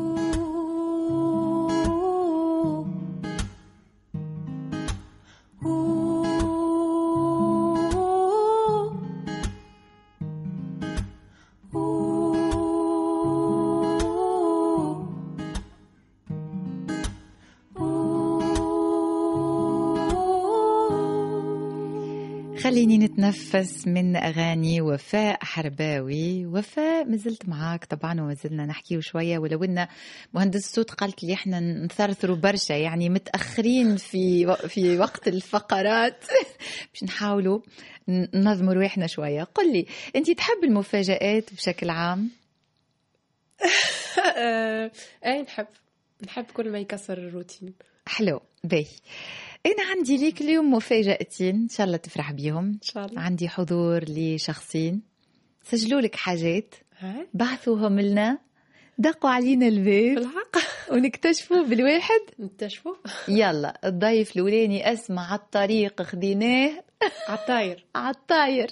نتنفس 23.33 23.87
من 23.87 24.17
أغاني 24.17 24.81
وفاء 24.81 25.45
حرباوي. 25.45 26.47
وفاء 26.47 27.05
مازلت 27.05 27.49
معاك 27.49 27.85
طبعا 27.85 28.21
وما 28.21 28.35
زلنا 28.35 28.67
نحكيه 28.67 29.01
شوية. 29.01 29.39
ولو 29.39 29.65
أن 29.65 29.87
مهندس 30.35 30.61
الصوت 30.61 30.91
قالت 30.91 31.25
لي 31.25 31.35
إحنا 31.35 31.61
نثرثروا 31.61 32.37
برشا 32.37 32.73
يعني 32.73 33.09
متأخرين 33.09 33.97
في 33.97 34.57
في 34.69 34.99
وقت 34.99 35.29
الفقرات. 35.29 36.25
باش 36.93 37.05
نحاولوا 37.05 37.61
ننظموا 38.09 38.75
رواحنا 38.75 39.07
شوية. 39.07 39.43
قل 39.43 39.73
لي 39.73 39.87
أنت 40.17 40.31
تحب 40.31 40.65
المفاجآت 40.65 41.55
بشكل 41.55 41.91
عام؟ 41.91 42.31
أي 45.27 45.43
نحب. 45.43 45.67
نحب 46.27 46.45
كل 46.45 46.71
ما 46.71 46.79
يكسر 46.79 47.19
الروتين. 47.19 47.75
حلو 48.07 48.41
باهي. 48.65 48.87
أنا 49.67 49.91
عندي 49.91 50.17
ليك 50.17 50.41
اليوم 50.41 50.75
مفاجأتين 50.75 51.55
إن 51.55 51.69
شاء 51.69 51.87
الله 51.87 51.97
تفرح 51.97 52.33
بيهم. 52.33 52.65
إن 52.65 52.79
شاء 52.83 53.07
الله. 53.07 53.21
عندي 53.21 53.49
حضور 53.49 54.05
لشخصين. 54.09 55.03
سجلوا 55.63 56.01
لك 56.01 56.17
حاجات. 56.17 56.75
بعثوهم 57.35 58.01
لنا. 58.01 58.39
دقوا 58.99 59.31
علينا 59.31 59.69
الباب. 59.69 60.15
بالحق. 60.15 60.57
ونكتشفوا 60.93 61.63
بالواحد. 61.63 62.21
نكتشفوا. 62.39 62.95
يلا 63.29 63.89
الضيف 63.89 64.37
الأولاني 64.37 64.93
أسمع 64.93 65.27
على 65.27 65.41
الطريق 65.41 66.03
خديناه 66.03 66.85
عالطاير 67.29 67.87
عالطاير 67.95 68.71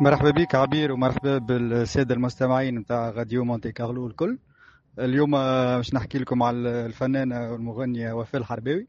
مرحبا 0.00 0.30
بك 0.30 0.54
عبير 0.54 0.92
ومرحبا 0.92 1.38
بالسادة 1.38 2.14
المستمعين 2.14 2.78
نتاع 2.78 3.10
غاديو 3.10 3.44
مونتي 3.44 3.72
كارلو 3.72 4.06
الكل. 4.06 4.38
اليوم 4.98 5.34
آه، 5.34 5.76
باش 5.76 5.94
نحكي 5.94 6.18
لكم 6.18 6.42
على 6.42 6.58
الفنانه 6.86 7.52
والمغنيه 7.52 8.12
وفاء 8.12 8.40
الحرباوي. 8.40 8.88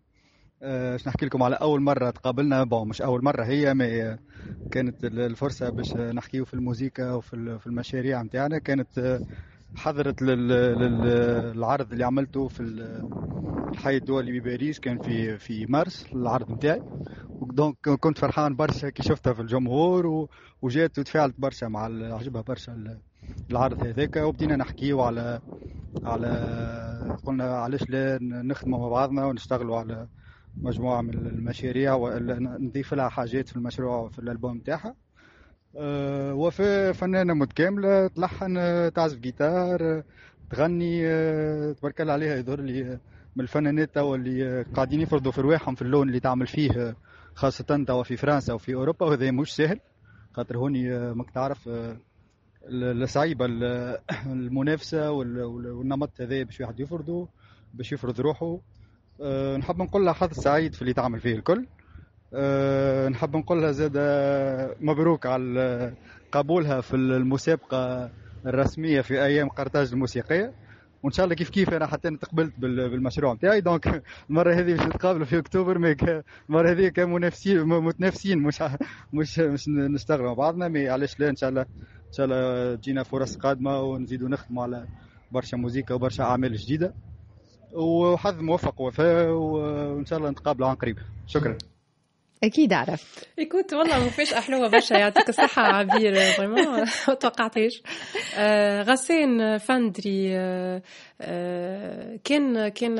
آه، 0.63 0.91
باش 0.91 1.08
نحكي 1.08 1.26
لكم 1.26 1.43
على 1.43 1.56
أول 1.56 1.82
مرة 1.82 2.10
تقابلنا. 2.10 2.63
بون 2.63 2.88
مش 2.89 3.02
أول 3.02 3.24
مرة 3.24 3.46
هي 3.46 3.74
ما 3.74 4.17
كانت 4.72 5.04
الفرصة 5.06 5.70
باش 5.70 5.96
نحكيو 5.98 6.46
في 6.46 6.54
الموسيقى 6.54 7.17
وفي 7.17 7.67
المشاريع 7.67 8.22
نتاعنا. 8.22 8.58
كانت 8.60 8.98
آه، 8.98 9.22
حضرت 9.76 10.22
للعرض 10.22 11.91
اللي 11.91 12.06
عملته 12.06 12.48
في 12.48 12.63
الحي 13.74 13.98
الدولي 13.98 14.39
بباريس 14.39 14.80
كان 14.80 14.98
في 15.00 15.38
في 15.38 15.65
مارس 15.70 16.06
العرض 16.15 16.52
نتاعي. 16.52 16.82
دونك 17.41 17.89
كنت 18.00 18.17
فرحان 18.17 18.56
برشا 18.56 18.89
كي 18.89 19.04
شفتها 19.04 19.34
في 19.34 19.41
الجمهور 19.41 20.28
وجات 20.62 21.00
وتفاعلت 21.00 21.36
برشا 21.39 21.65
مع 21.65 21.84
عجبها 22.15 22.41
برشا 22.41 23.00
العرض 23.52 23.84
هذاك 23.84 24.16
وبدينا 24.16 24.56
نحكيو 24.56 25.02
على 25.02 25.40
على 26.06 27.18
قلنا 27.26 27.58
علاش 27.58 27.90
لا 27.90 28.20
نخدموا 28.22 28.80
مع 28.80 28.88
بعضنا 28.88 29.26
ونشتغلوا 29.26 29.78
على 29.78 30.08
مجموعة 30.62 31.02
من 31.02 31.13
المشاريع 31.13 31.94
ونضيف 31.94 32.94
لها 32.94 33.10
حاجات 33.10 33.50
في 33.50 33.56
المشروع 33.56 34.10
في 34.10 34.20
الألبوم 34.20 34.58
نتاعها. 34.58 34.96
أه 35.78 36.34
وفاء 36.34 36.92
فنانة 36.92 37.34
متكاملة 37.34 38.08
تلحن 38.08 38.54
تعزف 38.94 39.18
جيتار 39.20 40.04
تغني 40.52 41.08
أه 41.08 41.72
تبارك 41.74 42.02
الله 42.02 42.13
عليها 42.13 42.36
يظهر 42.36 42.62
لي 42.62 43.00
من 43.36 43.44
الفنانات 43.44 43.98
اللي 43.98 44.62
قاعدين 44.62 45.02
يفرضوا 45.02 45.32
في 45.32 45.42
رواحهم 45.42 45.76
في 45.76 45.82
اللون 45.82 46.08
اللي 46.08 46.20
تعمل 46.20 46.48
فيه 46.48 46.96
خاصة 47.36 47.84
توا 47.88 48.04
في 48.04 48.18
فرنسا 48.18 48.54
وفي 48.54 48.74
أوروبا 48.74 49.06
وهذا 49.06 49.32
مش 49.32 49.56
سهل. 49.56 49.80
خاطر 50.34 50.58
هوني 50.58 51.13
ماك 51.13 51.30
تعرف 51.32 51.70
الصعيبه 52.69 53.45
المنافسة 54.25 55.12
والنمط 55.12 56.21
هذا 56.21 56.43
باش 56.43 56.60
واحد 56.62 56.80
يفرضه 56.80 57.30
باش 57.73 57.91
يفرض 57.91 58.21
روحه 58.21 58.60
أه 59.21 59.58
نحب 59.58 59.82
نقول 59.82 60.06
لها 60.06 60.13
حظ 60.13 60.34
سعيد 60.34 60.75
في 60.75 60.82
اللي 60.82 60.93
تعمل 60.93 61.19
فيه 61.19 61.36
الكل. 61.36 61.67
أه 62.34 63.08
نحب 63.10 63.36
نقول 63.36 63.62
لها 63.62 63.71
زاد 63.71 63.97
مبروك 64.82 65.25
على 65.25 65.95
قبولها 66.32 66.82
في 66.82 66.95
المسابقة 66.95 68.12
الرسمية 68.45 69.01
في 69.01 69.23
أيام 69.25 69.49
قرطاج 69.49 69.91
الموسيقية. 69.93 70.56
وإن 71.03 71.12
شاء 71.13 71.25
الله 71.25 71.36
كيف 71.36 71.49
كيف 71.49 71.69
أنا 71.73 71.88
حتى 71.88 72.10
تقبلت 72.17 72.53
بالمشروع 72.58 73.34
نتاعي. 73.34 73.62
donc 73.62 73.88
المرة 74.30 74.53
هذه 74.56 74.73
باش 74.77 74.88
نتقابلوا 74.88 75.25
في 75.25 75.39
أكتوبر 75.39 75.77
mais 75.80 75.95
المرة 76.49 76.71
هذه 76.71 76.88
كمنافسين 76.89 77.63
متنافسين 77.65 78.39
مش 78.44 78.62
مش 79.13 79.39
مش 79.39 79.69
نشتغلوا 79.69 80.27
مع 80.27 80.33
بعضنا. 80.33 80.67
mais 80.67 80.90
علاش 80.89 81.19
لا 81.19 81.29
إن 81.29 81.35
شاء 81.35 81.50
الله. 81.50 81.65
ان 82.08 82.13
شاء 82.13 82.25
الله 82.25 82.75
تجينا 82.75 83.03
فرص 83.03 83.37
قادمة 83.37 83.81
ونزيدوا 83.81 84.29
نخدموا 84.29 84.63
على 84.63 84.87
برشا 85.31 85.55
موزيكا 85.58 85.93
وبرشا 85.95 86.23
أعمال 86.23 86.55
جديدة. 86.55 86.93
وحظ 87.73 88.39
موفق 88.41 88.81
وفاء 88.81 89.29
وإن 89.29 90.05
شاء 90.05 90.19
الله 90.19 90.29
نتقابلوا 90.29 90.67
عن 90.67 90.75
قريب. 90.75 90.97
شكرا. 91.27 91.58
أكيد 92.44 92.73
عرفت 92.73 93.27
كنت 93.52 93.73
والله 93.73 94.00
ما 94.00 94.10
فيش 94.10 94.33
أحلوها 94.33 94.67
برشا 94.67 94.94
يعطيك 94.94 95.29
الصحة 95.29 95.62
عبير 95.62 96.31
vraiment 96.31 96.67
ما 97.08 97.13
توقعتيش 97.13 97.81
آه 98.35 98.81
غسان 98.81 99.58
فندري 99.58 100.38
آه 100.38 100.81
آه 101.21 102.19
كان 102.23 102.67
كان 102.67 102.98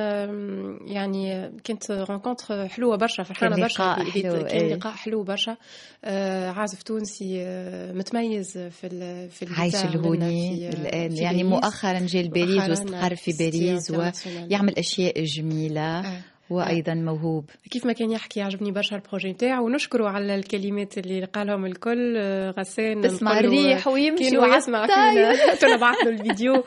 يعني 0.88 1.51
كانت 1.63 1.91
rencontre 1.91 2.67
حلوة 2.67 2.97
برشا 2.97 3.23
فرحانة 3.23 3.55
برشا. 3.55 3.95
كان 3.95 4.45
إيه. 4.45 4.75
لقاء 4.75 4.93
حلو 4.93 5.23
برشا. 5.23 5.57
آه 6.05 6.49
عازف 6.49 6.83
تونسي 6.83 7.45
متميز 7.93 8.57
في 8.57 8.89
في 9.29 9.47
عايش 9.57 9.75
الهوني 9.75 10.69
الان 10.69 11.17
يعني 11.17 11.43
مؤخرا 11.43 11.99
جاء 11.99 12.23
لباريس 12.23 12.69
واستقر 12.69 13.15
في 13.15 13.31
باريس 13.31 13.91
ويعمل 13.91 14.77
أشياء 14.77 15.23
جميلة. 15.23 16.21
آه. 16.51 16.53
وأيضا 16.53 16.93
موهوب. 16.93 17.45
كيف 17.71 17.85
ما 17.85 17.93
كان 17.93 18.11
يحكي 18.11 18.41
عجبني 18.41 18.71
برشا 18.71 18.95
البروجي 18.95 19.31
نتاعو 19.31 19.65
ونشكره 19.65 20.09
على 20.09 20.35
الكلمات 20.35 20.97
اللي 20.97 21.25
قالهم 21.25 21.65
الكل. 21.65 22.17
غسان 22.59 23.01
تسمع 23.01 23.39
الريح 23.39 23.87
ويمشي 23.87 24.37
ويسمع 24.37 24.87
فينا 25.55 25.77
بعث 25.77 26.03
له 26.03 26.09
الفيديو. 26.09 26.63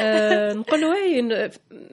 آه 0.00 0.52
نقول 0.52 0.80
له 0.80 0.88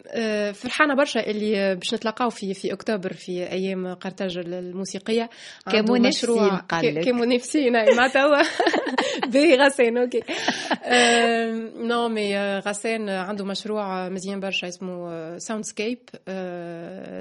آه، 0.09 0.51
فرحانة 0.51 0.95
برشا 0.95 1.19
اللي 1.29 1.75
باش 1.75 1.93
نتلاقاو 1.93 2.29
في 2.29 2.53
في 2.53 2.73
أكتوبر 2.73 3.13
في 3.13 3.51
أيام 3.51 3.93
قرطاج 3.93 4.38
الموسيقية. 4.38 5.29
كمنافسين 5.71 6.49
قال 6.69 7.05
كمنافسين 7.05 7.73
معناتها 7.73 8.23
هو 8.25 8.41
باهي 9.34 9.57
غسان 9.57 9.97
OK. 9.97 10.21
non 11.89 12.07
mais 12.07 12.59
غسان 12.59 13.09
عنده 13.09 13.45
مشروع 13.45 14.09
مزيان 14.09 14.39
برشا 14.39 14.68
اسمه 14.68 15.38
Soundscape 15.38 15.99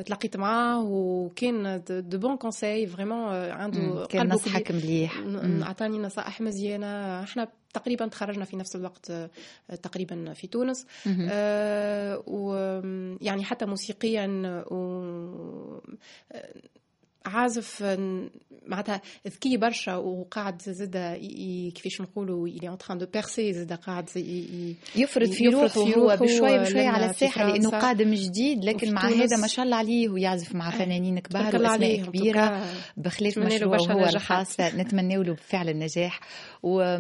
تلاقيت 0.07 0.36
معاه 0.36 0.84
وكان 0.84 1.82
de 1.88 2.18
bons 2.18 2.36
conseils 2.36 2.86
vraiment 2.86 3.34
عنده 3.34 4.07
كان 4.07 4.28
نصحك 4.28 4.70
مليح. 4.70 5.20
اعطاني 5.62 5.99
نصائح 5.99 6.40
مزيانة. 6.40 7.22
إحنا 7.22 7.49
تقريبا 7.74 8.07
تخرجنا 8.07 8.45
في 8.45 8.57
نفس 8.57 8.76
الوقت 8.76 9.11
آه، 9.11 9.30
تقريبا 9.82 10.32
في 10.32 10.47
تونس. 10.47 10.86
آه 11.30 12.22
ويعني 12.26 13.45
حتى 13.45 13.66
موسيقيا 13.66 14.26
و 14.70 15.05
عازف 17.26 17.82
معناتها 18.66 19.00
ذكي 19.28 19.56
برشا 19.56 19.96
وقاعد 19.96 20.62
زاد 20.62 20.96
كيفاش 21.74 22.00
نقولوا 22.00 22.48
اللي 22.48 22.68
en 22.68 22.78
train 22.78 22.98
de 22.98 23.07
percer 23.07 23.52
زاد 23.52 23.72
قاعد 23.72 24.08
يفرض 24.96 25.30
في 25.30 25.48
روحه 25.48 25.80
هو 25.80 26.16
بشوي 26.20 26.58
بشوي 26.58 26.86
على 26.86 27.10
الساحه 27.10 27.46
لأنه 27.46 27.70
قادم 27.70 28.14
جديد 28.14 28.64
لكن 28.64 28.94
مع 28.94 29.08
هذا 29.08 29.36
ما 29.36 29.46
شاء 29.46 29.64
الله 29.64 29.76
عليه 29.76 30.08
ويعزف 30.08 30.54
مع 30.54 30.70
فنانين 30.70 31.18
كبار 31.18 31.56
وأسماء 31.56 32.02
كبيرة. 32.02 32.64
بخلاف 32.96 33.38
مشروعه 33.38 33.78
هو 33.92 34.04
الخاص 34.04 34.60
نتمنى 34.60 35.16
له 35.16 35.22
بالفعل 35.22 35.68
النجاح 35.68 36.20
و... 36.62 36.96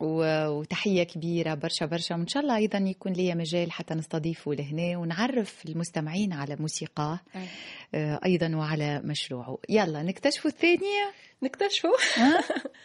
و... 0.00 0.46
وتحية 0.48 1.02
كبيرة 1.02 1.54
برشا 1.54 1.86
برشا. 1.86 2.14
وإن 2.14 2.26
شاء 2.26 2.42
الله 2.42 2.56
أيضا 2.56 2.78
يكون 2.78 3.12
لي 3.12 3.34
مجال 3.34 3.72
حتى 3.72 3.94
نستضيفه 3.94 4.52
لهنا 4.54 4.98
ونعرف 4.98 5.66
المستمعين 5.66 6.32
على 6.32 6.56
موسيقاه. 6.60 7.20
آه، 7.94 8.20
أيضا 8.24 8.56
وعلى 8.56 9.00
مشروعه. 9.04 9.58
يلا 9.68 10.02
نكتشفوا 10.02 10.50
الثانية. 10.50 11.12
نكتشفوا 11.42 11.90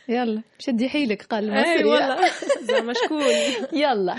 يلا 0.09 0.43
شدي 0.59 0.89
حيلك 0.89 1.23
قال 1.23 1.49
المصري 1.49 1.79
اي 1.79 1.83
والله. 1.83 2.29
زعما 2.69 2.93
شكون 2.93 3.21
يلا. 3.73 4.15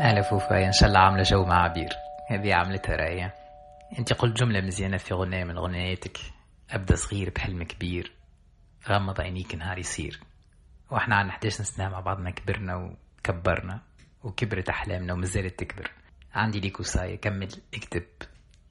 أهلا 0.00 0.22
فوفا 0.22 0.66
إن 0.66 0.72
شاء 0.72 0.88
الله 0.88 1.00
عاملة 1.00 1.22
جو 1.22 1.44
مع 1.44 1.64
عبير. 1.64 1.90
هذه 2.30 2.54
عملتها 2.54 2.96
راية. 2.96 3.34
أنت 3.98 4.12
قلت 4.12 4.36
جملة 4.36 4.60
مزيانة 4.60 4.96
في 4.96 5.14
غناية 5.14 5.44
من 5.44 5.58
غناياتك. 5.58 6.18
أبدأ 6.70 6.94
صغير 6.96 7.30
بحلم 7.30 7.62
كبير. 7.62 8.12
غمض 8.88 9.20
عينيك 9.20 9.54
نهار 9.54 9.78
يصير. 9.78 10.20
وإحنا 10.90 11.16
عن 11.16 11.28
11 11.28 11.64
سنة 11.64 11.88
مع 11.88 12.00
بعضنا 12.00 12.30
كبرنا 12.30 12.76
وكبرنا 12.76 13.80
وكبرت 14.24 14.68
أحلامنا 14.68 15.12
ومازالت 15.12 15.58
تكبر. 15.58 15.90
عندي 16.34 16.60
ليك 16.60 16.80
وصاية 16.80 17.16
كمل 17.16 17.48
اكتب 17.74 18.04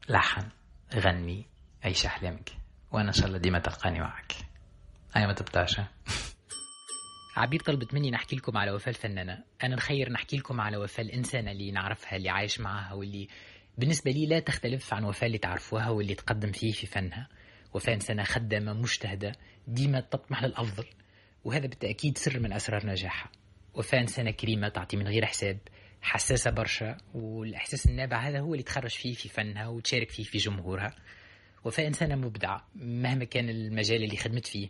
لحن 0.10 0.50
غني 0.96 1.46
عيش 1.84 2.06
أحلامك 2.06 2.50
وأنا 2.92 3.08
إن 3.08 3.14
شاء 3.14 3.28
الله 3.28 3.38
ديما 3.38 3.60
تلقاني 3.60 4.00
معك. 4.00 4.34
أنا 5.16 5.28
ما 5.28 5.34
تبطاش 5.34 5.82
عبير 7.38 7.60
طلبت 7.60 7.94
مني 7.94 8.12
نحكي 8.12 8.36
لكم 8.36 8.58
على 8.58 8.72
وفاة 8.72 8.90
الفنانة. 8.90 9.44
أنا 9.64 9.76
نخير 9.76 10.12
نحكي 10.12 10.38
لكم 10.38 10.62
على 10.62 10.78
وفاة 10.78 11.04
الإنسانة 11.04 11.52
اللي 11.52 11.72
نعرفها 11.72 12.16
اللي 12.16 12.30
عايش 12.30 12.60
معها 12.60 12.94
واللي 12.94 13.28
بالنسبة 13.78 14.12
لي 14.12 14.26
لا 14.26 14.40
تختلف 14.40 14.94
عن 14.94 15.04
وفاة 15.04 15.28
اللي 15.28 15.38
تعرفوها 15.38 15.90
واللي 15.90 16.16
تقدم 16.16 16.52
فيه 16.52 16.72
في 16.72 16.88
فنها. 16.88 17.28
وفاة 17.74 17.94
إنسانة 17.94 18.24
خدامة 18.24 18.74
مجتهدة 18.74 19.32
ديما 19.68 20.00
تطمح 20.00 20.44
للأفضل. 20.44 20.86
وهذا 21.44 21.68
بالتأكيد 21.68 22.18
سر 22.18 22.40
من 22.40 22.54
أسرار 22.54 22.86
نجاحها. 22.86 23.32
وفاة 23.74 24.00
إنسانة 24.00 24.32
كريمة 24.32 24.70
تعطي 24.70 24.98
من 24.98 25.08
غير 25.08 25.26
حساب 25.26 25.58
حساسة 26.02 26.52
برشا 26.52 26.98
والإحساس 27.14 27.86
النابع 27.86 28.30
هذا 28.30 28.40
هو 28.40 28.54
اللي 28.54 28.64
تخرج 28.64 28.90
فيه 28.90 29.14
في 29.14 29.30
فنها 29.30 29.68
وتشارك 29.68 30.10
فيه 30.10 30.24
في 30.24 30.38
جمهورها. 30.38 30.96
وفاء 31.66 31.88
إنسانة 31.88 32.16
مبدعة 32.16 32.68
مهما 32.76 33.26
كان 33.26 33.50
المجال 33.50 34.04
اللي 34.04 34.18
خدمت 34.18 34.48
فيه. 34.48 34.70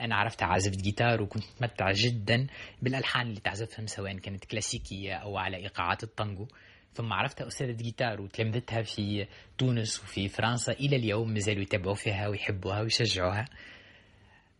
أنا 0.00 0.16
عرفت 0.16 0.42
عازفة 0.42 0.76
جيتار 0.76 1.22
وكنت 1.22 1.44
متمتع 1.44 1.92
جدا 1.92 2.46
بالألحان 2.82 3.26
اللي 3.26 3.40
تعزفهم 3.40 3.86
سواء 3.86 4.18
كانت 4.18 4.44
كلاسيكية 4.44 5.14
أو 5.14 5.38
على 5.38 5.56
إيقاعات 5.56 6.02
الطنجو 6.02 6.46
ثم 6.94 7.12
عرفتها 7.12 7.46
أستاذة 7.46 7.72
جيتار 7.72 8.20
وتلمذتها 8.20 8.82
في 8.82 9.26
تونس 9.58 10.00
وفي 10.00 10.28
فرنسا 10.28 10.72
إلى 10.72 10.96
اليوم 10.96 11.32
مازالوا 11.32 11.62
يتابعوا 11.62 11.94
فيها 11.94 12.28
ويحبوها 12.28 12.80
ويشجعوها. 12.80 13.44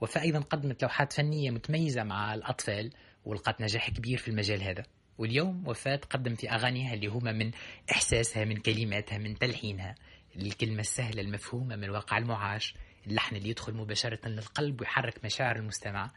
وفاء 0.01 0.23
أيضا 0.23 0.41
قدمت 0.41 0.83
لوحات 0.83 1.13
فنية 1.13 1.51
متميزة 1.51 2.03
مع 2.03 2.35
الأطفال 2.35 2.91
ولقت 3.25 3.61
نجاح 3.61 3.91
كبير 3.91 4.19
في 4.19 4.29
المجال 4.29 4.63
هذا. 4.63 4.83
واليوم 5.21 5.69
وفاة 5.69 5.97
تقدم 5.97 6.35
في 6.35 6.51
أغانيها 6.51 6.95
اللي 6.95 7.07
هما 7.07 7.33
من 7.33 7.51
إحساسها 7.91 8.45
من 8.45 8.57
كلماتها 8.57 9.19
من 9.19 9.39
تلحينها. 9.39 9.95
الكلمة 10.37 10.81
السهلة 10.81 11.21
المفهومة 11.21 11.77
من 11.77 11.91
واقع 11.91 12.19
المعاش. 12.19 12.75
اللحن 13.07 13.37
اللي 13.37 13.49
يدخل 13.49 13.75
مباشرة 13.75 14.29
للقلب 14.29 14.81
ويحرك 14.81 15.25
مشاعر 15.25 15.57
المستمع. 15.57 16.11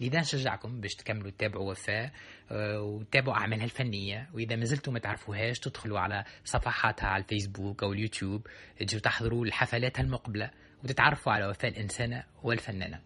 لذا 0.00 0.20
نشجعكم 0.20 0.80
باش 0.80 0.94
تكملوا 0.94 1.30
تتابعوا 1.30 1.70
وفاء 1.70 2.12
آه، 2.50 2.80
وتابعوا 2.80 3.36
أعمالها 3.36 3.64
الفنية. 3.64 4.30
وإذا 4.34 4.56
ما 4.56 4.64
زلتوا 4.64 4.92
ما 4.92 4.98
تعرفوهاش 4.98 5.58
تدخلوا 5.58 5.98
على 6.00 6.24
صفحاتها 6.44 7.06
على 7.06 7.22
الفيسبوك 7.22 7.82
أو 7.82 7.92
اليوتيوب. 7.92 8.46
تجوا 8.78 9.00
تحضروا 9.00 9.46
لحفلاتها 9.46 10.02
المقبلة 10.02 10.50
وتتعرفوا 10.84 11.32
على 11.32 11.46
وفاء 11.46 11.70
الإنسانة 11.70 12.24
والفنانة. 12.42 13.00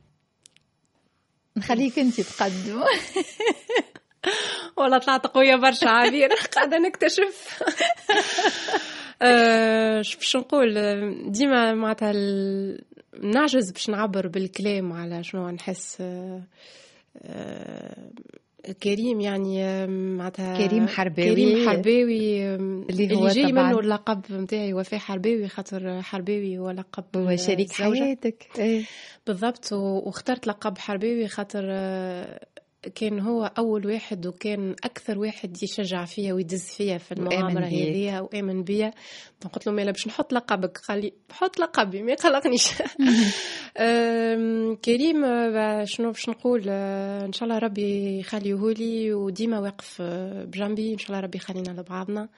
نخليك 1.56 1.98
أنت 1.98 2.20
تقدم 2.20 2.82
والله 4.76 4.98
طلعت 4.98 5.26
قوية 5.26 5.56
برشا 5.56 5.88
عبير. 5.88 6.28
قاعدة 6.54 6.78
نكتشف. 6.78 7.62
أه 9.22 9.96
باش 9.96 10.36
نقول؟ 10.36 10.74
ديما 11.30 11.74
معناتها 11.74 12.12
نعجز 13.22 13.70
باش 13.70 13.90
نعبر 13.90 14.26
بالكلام 14.28 14.92
على 14.92 15.24
شنو 15.24 15.50
نحس. 15.50 15.98
أه 16.00 16.42
كريم 18.82 19.20
يعني 19.20 19.86
معناتها 19.86 20.66
كريم 20.66 20.88
حرباوي. 20.88 21.30
كريم 21.30 21.68
حرباوي. 21.68 22.54
اللي 22.54 23.14
هو 23.14 23.28
اللي 23.28 23.34
جاي 23.34 23.52
منه 23.52 23.78
اللقب 23.78 24.20
نتاعي 24.30 24.74
وفاء 24.74 25.00
حرباوي 25.00 25.48
خاطر 25.48 26.02
حرباوي 26.02 26.58
هو 26.58 26.70
لقب 26.70 27.04
هو 27.16 27.36
شريك 27.36 27.72
حياتك. 27.72 28.48
إيه. 28.58 28.84
بالضبط 29.26 29.72
واخترت 29.72 30.46
لقب 30.46 30.78
حرباوي 30.78 31.28
خاطر 31.28 31.64
كان 32.94 33.20
هو 33.20 33.52
أول 33.58 33.86
واحد 33.86 34.26
وكان 34.26 34.76
أكثر 34.84 35.18
واحد 35.18 35.62
يشجع 35.62 36.04
فيا 36.04 36.32
ويدز 36.32 36.64
فيا 36.64 36.98
في 36.98 37.12
المغامرة 37.12 37.66
هذه 37.66 38.20
وآمن 38.20 38.62
بيا. 38.62 38.92
قلت 39.52 39.66
له 39.66 39.72
مالا 39.72 39.90
باش 39.90 40.06
نحط 40.06 40.32
لقبك 40.32 40.78
قال 40.78 41.00
لي 41.00 41.12
حط 41.30 41.58
لقبي 41.58 42.02
ما 42.02 42.12
يقلقنيش. 42.12 42.68
كريم 44.84 45.24
شنو 45.84 46.10
باش 46.10 46.28
نقول 46.28 46.64
آه، 46.68 47.24
إن 47.24 47.32
شاء 47.32 47.48
الله 47.48 47.58
ربي 47.58 48.18
يخليهولي 48.18 49.12
وديما 49.12 49.58
واقف 49.58 49.98
آه، 50.00 50.44
بجنبي 50.44 50.92
إن 50.92 50.98
شاء 50.98 51.08
الله 51.08 51.20
ربي 51.20 51.38
يخلينا 51.38 51.80
لبعضنا. 51.80 52.28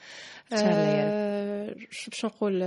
آه 0.53 1.77
شو 1.91 2.11
باش 2.11 2.25
نقول 2.25 2.61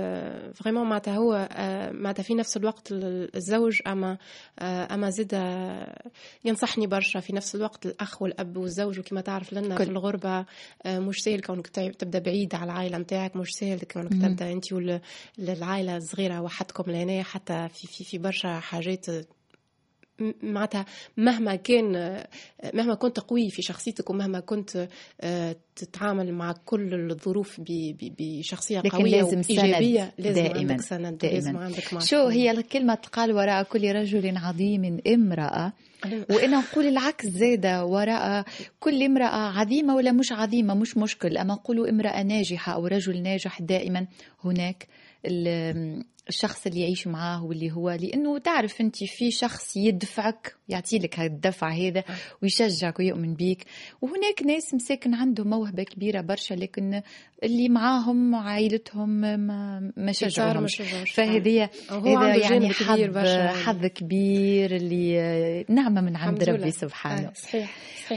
فريمون 0.54 0.88
معناتها 0.88 1.16
هو 1.16 1.48
معناتها 1.92 2.22
في 2.22 2.34
نفس 2.34 2.56
الوقت 2.56 2.88
الزوج 2.92 3.80
أما 3.86 4.18
أما 4.62 5.10
زاد 5.10 5.34
ينصحني 6.44 6.86
برشا 6.86 7.20
في 7.20 7.32
نفس 7.32 7.54
الوقت 7.54 7.86
الأخ 7.86 8.22
والأب 8.22 8.56
والزوج. 8.56 8.98
وكما 8.98 9.20
تعرف 9.20 9.52
لنا 9.52 9.76
في 9.76 9.82
الغربة 9.82 10.46
مش 10.86 11.16
سهل 11.24 11.40
كونك 11.40 11.66
تبدأ 11.66 12.18
بعيد 12.18 12.54
على 12.54 12.64
العائلة 12.64 12.98
نتاعك 12.98 13.36
مش 13.36 13.48
سهل 13.60 13.78
كونك 13.78 14.12
تبدأ 14.12 14.52
أنت 14.52 14.72
والعائله 14.72 15.96
الصغيرة 15.96 16.40
وحدكم 16.40 16.90
لهنا 16.92 17.22
حتى 17.22 17.68
في 17.68 17.86
في 17.86 18.04
في 18.04 18.18
برشا 18.18 18.58
حاجات 18.58 19.06
معناتها 20.42 20.84
مهما 21.16 21.56
كان 21.56 22.24
مهما 22.74 22.94
كنت 22.94 23.20
قوي 23.20 23.50
في 23.50 23.62
شخصيتك 23.62 24.10
ومهما 24.10 24.40
كنت 24.40 24.88
آه، 25.20 25.56
تتعامل 25.76 26.32
مع 26.32 26.54
كل 26.64 27.10
الظروف 27.10 27.60
بشخصية 28.00 28.82
قوية 28.90 29.22
لازم 29.22 29.38
وإيجابية 29.38 30.14
لازم 30.18 30.42
دائما 30.42 30.58
عندك 30.72 30.80
سند 30.80 31.18
دائما. 31.18 31.34
لازم 31.34 31.56
عندك 31.56 32.00
شو 32.00 32.26
هي 32.26 32.50
الكلمة 32.50 32.94
تقال 32.94 33.32
وراء 33.32 33.62
كل 33.62 33.94
رجل 33.94 34.36
عظيم 34.36 34.98
امرأة؟ 35.06 35.72
وأنا 36.30 36.60
نقول 36.60 36.86
العكس 36.86 37.26
زاده 37.26 37.84
وراء 37.84 38.44
كل 38.80 39.02
امرأة 39.02 39.58
عظيمة 39.58 39.94
ولا 39.96 40.12
مش 40.12 40.32
عظيمة 40.32 40.74
مش 40.74 40.96
مشكل. 40.96 41.36
أما 41.38 41.54
نقولوا 41.54 41.88
امرأة 41.90 42.22
ناجحة 42.22 42.72
أو 42.74 42.86
رجل 42.86 43.22
ناجح 43.22 43.62
دائما 43.62 44.06
هناك 44.44 44.88
الشخص 46.28 46.66
اللي 46.66 46.80
يعيش 46.80 47.06
معاه 47.06 47.44
واللي 47.44 47.72
هو. 47.72 47.90
لأنه 47.90 48.38
تعرف 48.38 48.80
أنت 48.80 48.96
في 49.04 49.30
شخص 49.30 49.76
يدفعك 49.76 50.56
يعطي 50.68 50.98
لك 50.98 51.18
هالدفع 51.18 51.68
هذا 51.68 52.04
ويشجعك 52.42 52.98
ويؤمن 52.98 53.34
بيك. 53.34 53.64
وهناك 54.02 54.42
ناس 54.42 54.74
مساكن 54.74 55.14
عندهم 55.14 55.50
موهبة 55.50 55.82
كبيرة 55.82 56.20
برشا 56.20 56.54
لكن 56.54 57.02
اللي 57.44 57.68
معاهم 57.68 58.34
عائلتهم 58.34 59.08
ما 59.20 59.90
ما 59.96 60.12
شجعوهمش 60.12 60.82
فهذه 61.14 61.70
هذا 61.90 62.36
يعني 62.36 62.70
حظ 62.70 63.18
حظ 63.64 63.86
كبير 63.86 64.76
اللي 64.76 65.64
نعمة 65.68 66.00
من 66.00 66.16
عند 66.16 66.44
ربي 66.44 66.70
سبحانه. 66.70 67.28
آه 67.28 67.32
صحيح 67.34 67.70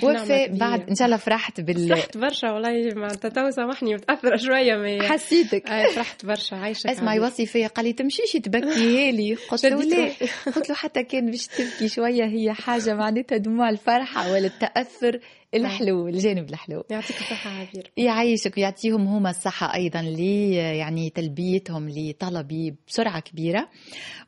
وفاء 0.04 0.58
بعد 0.58 0.90
إن 0.90 0.96
شاء 0.96 1.06
الله 1.06 1.18
فرحت 1.18 1.62
بال 1.62 1.90
فرحت 1.90 2.18
برشا 2.18 2.52
والله 2.52 2.94
معناتها 2.96 3.30
تو 3.30 3.50
سامحني 3.50 3.94
متأثرة 3.94 4.36
شوية 4.36 4.76
ما 4.76 5.08
حسيتك. 5.10 5.70
آه 5.70 5.96
فرحت 5.96 6.26
برشا 6.26 6.56
عايشة 6.56 6.92
اسمع 6.92 7.16
يوصي 7.16 7.46
فيا 7.46 7.68
قال 7.68 7.86
لي 7.86 7.94
تمشيش 7.94 8.32
تبكي 8.32 9.12
لي 9.18 9.36
قلت 9.36 9.66
له 9.66 9.84
لا. 9.84 10.12
قلت 10.56 10.70
له 10.70 10.76
حتى 10.76 11.04
كان 11.04 11.32
باش 11.32 11.48
تبكي 11.48 11.88
شوية 11.88 12.26
هي 12.26 12.54
حاجة 12.54 12.96
معناتها 12.96 13.38
دموع 13.38 13.70
الفرحة 13.70 14.32
ولا 14.32 14.48
التأثر. 14.48 15.20
الحلو 15.54 16.08
الجانب 16.08 16.50
الحلو. 16.50 16.84
يعطيك 16.90 17.18
الصحة 17.18 17.50
عبير. 17.50 17.92
يعيشك 17.98 18.58
ويعطيهم 18.58 19.08
هما 19.08 19.30
الصحة 19.30 19.74
أيضا 19.76 20.02
لي 20.02 20.56
يعني 20.56 21.10
تلبيتهم 21.10 21.90
لطلبي 21.90 22.76
بسرعة 22.88 23.20
كبيرة. 23.20 23.70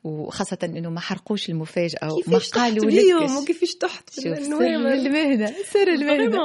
وخاصة 0.04 0.58
إنه 0.64 0.90
ما 0.90 1.00
حرقوش 1.00 1.50
المفاجأة 1.50 2.14
وما 2.28 2.40
قالوا 2.54 2.92
لك. 2.92 3.42
وكيفاش 3.42 3.76
تحت 3.76 4.10
شوف 4.14 4.24
سر 4.24 4.38
المهنة 4.38 5.54
سر 5.74 5.88
المهنة 5.98 6.38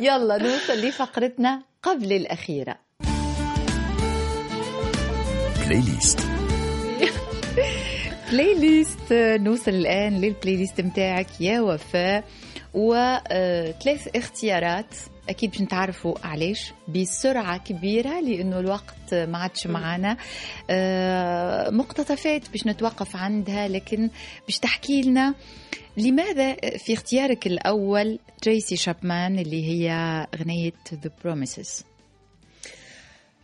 يلا 0.00 0.38
نوصل 0.38 0.86
لفقرتنا 0.86 1.62
قبل 1.82 2.12
الأخيرة. 2.12 2.78
playlist 5.66 6.20
playlist 8.32 9.12
نوصل 9.12 9.70
الآن 9.70 10.20
لل 10.20 10.56
playlist 10.56 10.80
متاعك 10.80 11.40
يا 11.40 11.60
وفاء. 11.60 12.24
وثلاث 12.74 14.08
اختيارات 14.16 14.94
أكيد 15.28 15.50
باش 15.50 15.60
نتعرفوا 15.60 16.14
علاش 16.26 16.72
بسرعة 16.88 17.58
كبيرة 17.58 18.20
لأنه 18.20 18.58
الوقت 18.58 19.14
ما 19.14 19.38
عادش 19.38 19.66
معنا. 19.66 20.16
مقتطفات 21.70 22.50
باش 22.50 22.66
نتوقف 22.66 23.16
عندها 23.16 23.68
لكن 23.68 24.10
باش 24.46 24.58
تحكي 24.58 25.02
لنا 25.02 25.34
لماذا 25.96 26.54
في 26.54 26.92
اختيارك 26.92 27.46
الأول 27.46 28.18
تريسي 28.42 28.76
شابمان 28.76 29.38
اللي 29.38 29.68
هي 29.68 29.90
غنيه 30.36 30.72
the 30.94 31.10
promise 31.24 31.84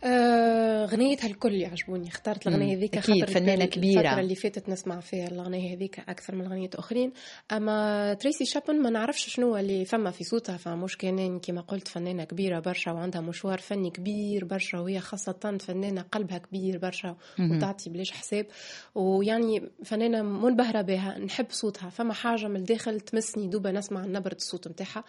آه 0.03 0.85
غنيتها 0.85 1.27
الكل 1.27 1.53
يعجبوني. 1.53 2.07
اخترت 2.07 2.47
الغنية 2.47 2.77
هذيك 2.77 2.97
أكيد 2.97 3.29
فنانة 3.29 3.65
كبيرة. 3.65 4.01
الفترة 4.01 4.19
اللي 4.19 4.35
فاتت 4.35 4.69
نسمع 4.69 4.99
فيها 4.99 5.27
الغنية 5.27 5.75
هذيك 5.75 5.99
أكثر 5.99 6.35
من 6.35 6.47
غنية 6.47 6.69
أخرين. 6.75 7.11
أما 7.51 8.13
تريسي 8.13 8.45
شابمان 8.45 8.81
ما 8.81 8.89
نعرفش 8.89 9.29
شنو 9.29 9.57
اللي 9.57 9.85
فما 9.85 10.11
في 10.11 10.23
صوتها 10.23 10.57
فمش 10.57 10.97
كان 10.97 11.39
كما 11.39 11.61
قلت 11.61 11.87
فنانة 11.87 12.23
كبيرة 12.23 12.59
برشا 12.59 12.91
وعندها 12.91 13.21
مشوار 13.21 13.57
فني 13.57 13.89
كبير 13.89 14.45
برشا 14.45 14.79
وهي 14.79 14.99
خاصة 14.99 15.57
فنانة 15.59 16.01
قلبها 16.01 16.37
كبير 16.37 16.77
برشا 16.77 17.15
وتعطي 17.39 17.89
بلاش 17.89 18.11
حساب. 18.11 18.47
ويعني 18.95 19.69
فنانة 19.83 20.21
منبهرة 20.21 20.81
بها 20.81 21.17
نحب 21.17 21.45
صوتها. 21.49 21.89
فما 21.89 22.13
حاجة 22.13 22.47
من 22.47 22.55
الداخل 22.55 22.99
تمسني 22.99 23.47
دوب 23.47 23.65
ما 23.65 23.71
نسمع 23.71 24.05
نبرة 24.05 24.35
الصوت 24.35 24.67
نتاعها. 24.67 25.03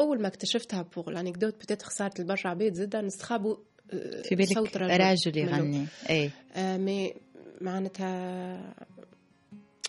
أول 0.00 0.22
ما 0.22 0.28
اكتشفتها 0.28 0.82
pour 0.96 1.08
l'anecdote 1.08 1.54
peut-être 1.54 1.86
صارت 1.88 2.20
لبرشا 2.20 2.48
عباد 2.48 2.74
زادة 2.74 3.00
نستخابوا 3.00 3.56
في 4.28 4.34
بالك 4.34 4.54
صوت 4.54 4.76
رجل, 4.76 5.00
راجل 5.00 5.38
يغني 5.38 5.86
اي 6.10 6.30
آه 6.56 6.76
mais 6.76 7.14
معناتها 7.60 8.74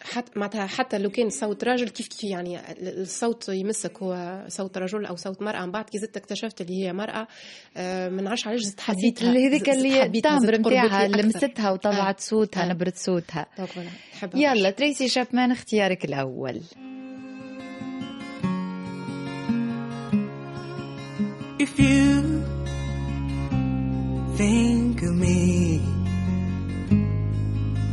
حتى 0.01 0.31
معناتها 0.39 0.65
حتى 0.65 0.97
لو 0.97 1.09
كان 1.09 1.29
صوت 1.29 1.63
راجل 1.63 1.89
كيف 1.89 2.07
كيف 2.07 2.23
يعني 2.23 2.59
الصوت 2.79 3.49
يمسك 3.49 3.97
هو 4.03 4.43
صوت 4.47 4.77
رجل 4.77 5.05
أو 5.05 5.15
صوت 5.15 5.41
مرأة. 5.41 5.65
من 5.65 5.71
بعد 5.71 5.85
كي 5.85 5.97
زدت 5.97 6.17
اكتشفت 6.17 6.61
اللي 6.61 6.85
هي 6.85 6.93
مرأة 6.93 7.27
آه 7.77 8.09
ما 8.09 8.21
نعرفش 8.21 8.47
علاش 8.47 8.61
زدت 8.61 8.79
حبيتها 8.79 9.31
هذيك 9.31 9.69
اللي 9.69 10.03
التامبر 10.03 10.57
نتاعها 10.57 11.07
لمستها 11.07 11.71
وطلعت 11.71 12.19
صوتها 12.19 12.63
آه. 12.63 12.73
نبرة 12.73 12.93
صوتها. 12.95 13.47
يلا 14.35 14.69
تريسي 14.69 15.09
شابمان 15.09 15.51
اختيارك 15.51 16.05
الأول. 16.05 16.61
If 21.57 21.79
you 21.79 22.24
think 24.37 25.01
of 25.01 25.15
me. 25.15 25.81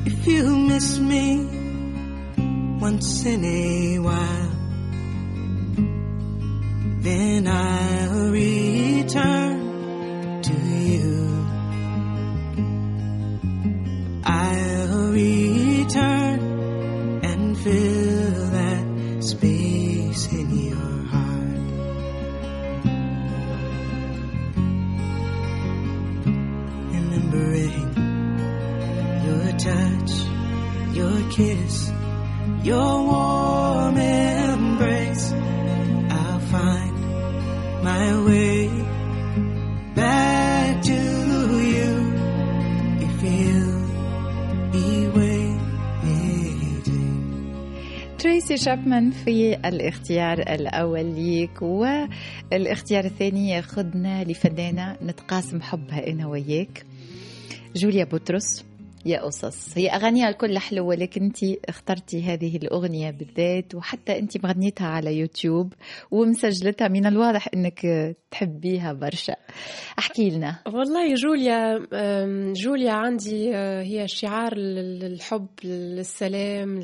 If 0.06 0.26
you 0.26 0.56
miss 0.56 0.98
me 0.98 1.46
once 2.80 3.24
in 3.24 3.44
a 3.44 3.98
while, 4.00 4.50
then 7.00 7.46
I'll 7.46 8.30
return 8.30 9.61
kiss, 31.42 31.76
your 32.70 32.94
warm 33.10 33.96
embrace. 33.96 35.26
I'll 36.18 36.42
find 36.54 36.96
my 37.88 38.04
way 38.28 38.58
back 40.00 40.70
to 40.90 41.00
you 41.74 41.90
if 43.06 43.14
you'll 43.34 43.86
be 44.76 44.88
waiting. 45.18 45.60
تريسي 48.18 48.56
شابمان 48.56 49.10
في 49.10 49.54
الاختيار 49.54 50.38
الأول 50.38 51.04
ليك 51.14 51.62
والاختيار 51.62 53.04
الثاني 53.04 53.48
ياخذنا 53.50 54.24
لفنانة 54.24 54.96
نتقاسم 55.02 55.62
حبها 55.62 56.06
أنا 56.10 56.26
وياك 56.26 56.86
جوليا 57.76 58.04
بطرس 58.04 58.64
يا 59.06 59.20
قصص 59.22 59.78
هي 59.78 59.88
أغانيها 59.88 60.28
الكل 60.28 60.58
حلوة 60.58 60.94
لكن 60.94 61.22
أنت 61.22 61.38
اخترتي 61.68 62.22
هذه 62.22 62.56
الأغنية 62.56 63.10
بالذات 63.10 63.74
وحتى 63.74 64.18
أنت 64.18 64.44
مغنيتها 64.44 64.86
على 64.86 65.18
يوتيوب 65.18 65.72
ومسجلتها 66.10 66.88
من 66.88 67.06
الواضح 67.06 67.48
أنك 67.54 67.80
تحبيها 68.30 68.92
برشا. 68.92 69.34
احكي 69.98 70.30
لنا. 70.30 70.58
والله 70.66 71.14
جوليا 71.14 71.86
جوليا 72.52 72.92
عندي 72.92 73.54
هي 73.56 74.08
شعار 74.08 74.54
للحب 74.58 75.46
للسلام 75.64 76.80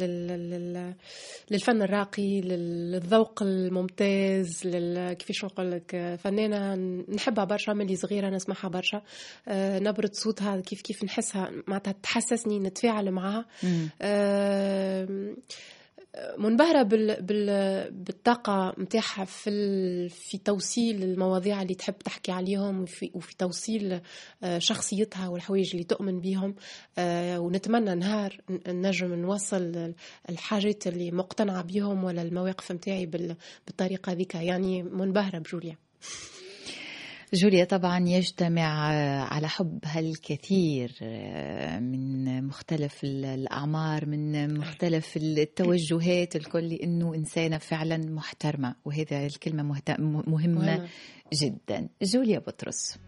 للفن 1.51 1.83
الراقي 1.83 2.41
للذوق 2.41 3.43
الممتاز 3.43 4.63
كيفاش 5.19 5.45
نقول 5.45 5.71
لك 5.71 6.19
فنانة 6.25 6.75
نحبها 7.15 7.45
برشا 7.45 7.73
ملي 7.73 7.97
صغيرة 7.97 8.29
نسمعها 8.31 8.69
برشا. 8.69 9.03
نبرة 9.81 10.11
صوتها 10.13 10.61
كيف 10.61 10.83
كيف 10.83 11.05
نحسها 11.05 11.51
معناتها 11.67 11.95
تحسسني 12.09 12.59
نتفاعل 12.59 13.11
معها. 13.11 13.47
منبهرة 16.39 16.83
بال... 16.83 17.23
بال... 17.23 17.91
بالطاقة 17.91 18.75
متاعها 18.77 19.25
في 19.25 19.51
ال... 19.51 20.11
في 20.11 20.39
توصيل 20.39 21.03
المواضيع 21.03 21.63
اللي 21.63 21.75
تحب 21.75 21.99
تحكي 21.99 22.33
عليهم 22.33 22.83
وفي, 22.83 23.11
وفي 23.15 23.37
توصيل 23.37 24.01
شخصيتها 24.59 25.29
والحوايج 25.29 25.71
اللي 25.73 25.85
تؤمن 25.85 26.21
بهم 26.21 26.55
ونتمنى 27.45 27.95
نهار 27.95 28.41
نجم 28.69 29.15
نوصل 29.15 29.93
الحاجات 30.29 30.87
اللي 30.87 31.11
مقتنعة 31.11 31.63
بهم 31.63 32.05
ولا 32.05 32.23
المواقف 32.23 32.73
متاعي 32.73 33.07
بال... 33.07 33.37
بالطريقة 33.67 34.13
ذيك 34.13 34.35
يعني 34.35 34.83
منبهرة 34.83 35.39
بجوليا. 35.39 35.77
جوليا 37.35 37.65
طبعا 37.65 38.09
يجتمع 38.09 38.63
على 39.25 39.49
حبها 39.49 40.01
الكثير 40.01 40.93
من 41.81 42.45
مختلف 42.45 43.05
الأعمار 43.05 44.07
من 44.07 44.59
مختلف 44.59 45.17
التوجهات 45.17 46.37
الكل 46.37 46.69
لأنه 46.69 47.15
إنسانة 47.15 47.59
فعلا 47.59 47.97
محترمة 47.97 48.75
وهذا 48.85 49.27
الكلمة 49.27 49.81
مهمة. 49.99 50.89
جدا. 51.33 51.89
جوليا 52.03 52.39
بطرس. 52.39 52.99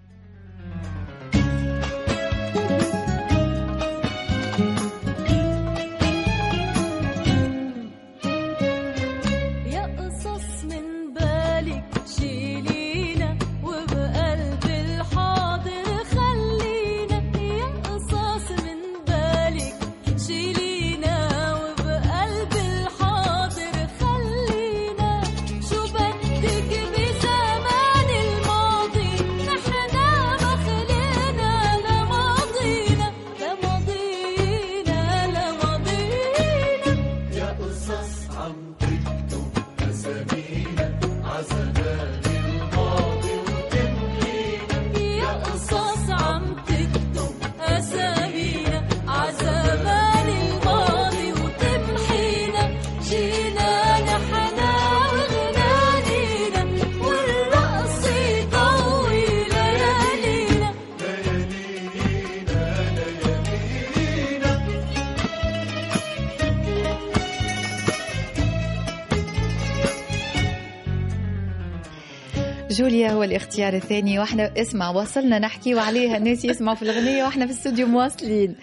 جوليا 72.80 73.10
هو 73.12 73.22
الاختيار 73.22 73.74
الثاني 73.74 74.18
وإحنا 74.18 74.52
اسمع 74.56 74.90
وصلنا 74.90 75.38
نحكي 75.38 75.74
وعليها. 75.74 76.16
الناس 76.16 76.44
يسمعوا 76.44 76.76
في 76.76 76.82
الأغنية 76.82 77.24
وإحنا 77.24 77.46
في 77.46 77.52
الاستوديو 77.52 77.86
مواصلين. 77.86 78.56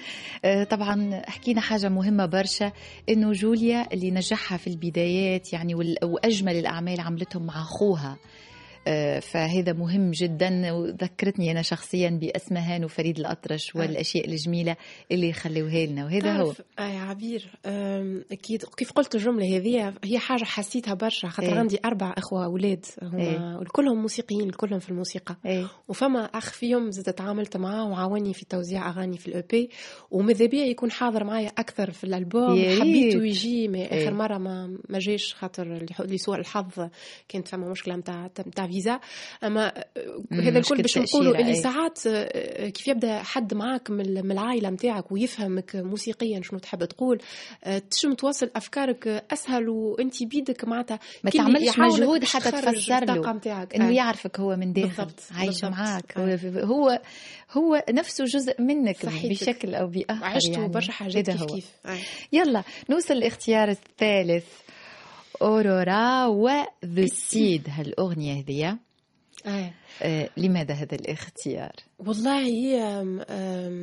آه، 0.45 0.63
طبعا 0.63 1.21
حكينا 1.27 1.61
حاجة 1.61 1.89
مهمة 1.89 2.25
برشا 2.25 2.71
إنه 3.09 3.31
جوليا 3.31 3.93
اللي 3.93 4.11
نجحها 4.11 4.57
في 4.57 4.67
البدايات 4.67 5.53
يعني 5.53 5.75
وأجمل 6.03 6.55
الأعمال 6.55 6.99
عملتهم 7.01 7.45
مع 7.45 7.61
أخوها. 7.61 8.17
فهذا 9.21 9.73
مهم 9.73 10.11
جدا 10.11 10.71
وذكرتني 10.71 11.51
أنا 11.51 11.61
شخصيا 11.61 12.09
بأسمهان 12.09 12.85
وفريد 12.85 13.19
الأطرش 13.19 13.75
والأشياء 13.75 14.27
الجميلة 14.27 14.75
اللي 15.11 15.33
خلوها 15.33 15.85
لنا 15.85 16.05
وهذا 16.05 16.41
هو 16.41 16.53
آه 16.79 16.87
يا 16.87 16.99
عبير 16.99 17.51
أكيد 18.31 18.63
كيف 18.77 18.91
قلت 18.91 19.15
الجملة 19.15 19.57
هذه 19.57 19.93
هي 20.03 20.19
حاجة 20.19 20.43
حسيتها 20.43 20.93
برشا 20.93 21.27
خاطر 21.27 21.53
إيه. 21.53 21.59
عندي 21.59 21.79
أربع 21.85 22.13
أخوة 22.17 22.45
أولاد 22.45 22.85
هما 23.01 23.21
إيه. 23.21 23.65
كلهم 23.71 24.01
موسيقيين 24.01 24.49
كلهم 24.49 24.79
في 24.79 24.89
الموسيقى 24.89 25.37
إيه 25.45 25.67
وفما 25.87 26.19
أخ 26.25 26.51
فيهم 26.51 26.91
زدت 26.91 27.17
تعاملت 27.17 27.57
معاه 27.57 27.89
وعاوني 27.89 28.33
في 28.33 28.45
توزيع 28.45 28.89
أغاني 28.89 29.17
في 29.17 29.27
الاو 29.27 29.43
بي 29.51 29.69
وماذا 30.11 30.45
بيا 30.45 30.65
يكون 30.65 30.91
حاضر 30.91 31.23
معايا 31.23 31.49
أكثر 31.57 31.91
في 31.91 32.03
الألبوم. 32.03 32.79
حبيته 32.79 33.25
يجي 33.25 33.67
ما 33.67 33.77
إيه. 33.77 34.03
اخر 34.03 34.13
مرة 34.13 34.37
ما 34.37 34.77
ما 34.89 34.99
جاش 34.99 35.33
خاطر 35.33 35.85
لسوء 35.99 36.35
الحظ 36.35 36.89
كانت 37.29 37.47
فما 37.47 37.69
مشكلة 37.69 37.95
نتاع 37.95 38.29
نتاع 38.47 38.65
فيزا 38.77 38.99
أما 39.43 39.83
مم، 40.31 40.39
هذا 40.39 40.59
الكل 40.59 40.81
باش 40.81 40.97
نقولوا 40.97 41.35
اللي 41.35 41.53
إيه. 41.53 41.61
ساعات 41.61 41.99
آه، 42.07 42.69
كيف 42.69 42.87
يبدأ 42.87 43.23
حد 43.23 43.53
معاك 43.53 43.89
من 43.89 44.31
العائلة 44.31 44.69
نتاعك 44.69 45.11
ويفهمك 45.11 45.75
موسيقيا 45.75 46.41
شنو 46.41 46.59
تحب 46.59 46.85
تقول 46.85 47.19
آه، 47.63 47.77
تنجم 47.77 48.13
توصل 48.13 48.49
أفكارك 48.55 49.07
أسهل 49.07 49.69
وأنت 49.69 50.23
بيدك 50.23 50.65
معناتها 50.65 50.99
ما 51.23 51.29
تعملش 51.31 51.79
مجهود 51.79 52.23
حتى 52.23 52.51
تفسر 52.51 53.05
له. 53.05 53.39
إنه. 53.75 53.95
يعرفك 53.95 54.39
هو 54.39 54.55
من 54.55 54.73
داخل 54.73 54.87
بالضبط، 54.87 55.19
عايش. 55.35 55.63
معاك. 55.63 56.17
هو 56.17 57.01
هو 57.51 57.83
نفسه 57.89 58.23
جزء 58.25 58.61
منك 58.61 58.97
صحيتك. 59.03 59.43
بشكل 59.43 59.75
أو 59.75 59.87
بآخر 59.87 60.25
عشت 60.25 60.49
يعني. 60.49 60.67
برشا 60.67 60.91
حاجات 60.91 61.29
كيف. 61.29 61.45
كيف. 61.45 61.65
يلا 62.31 62.63
نوصل 62.89 63.13
الاختيار 63.13 63.69
الثالث 63.69 64.45
اورورا 65.41 66.25
وذا 66.25 67.05
سيد 67.05 67.69
هالاغنيه. 67.69 68.77
آه 69.45 69.71
لماذا 70.37 70.73
هذا 70.73 70.95
الاختيار؟ 70.95 71.71
والله 71.99 72.39
هي 72.45 73.03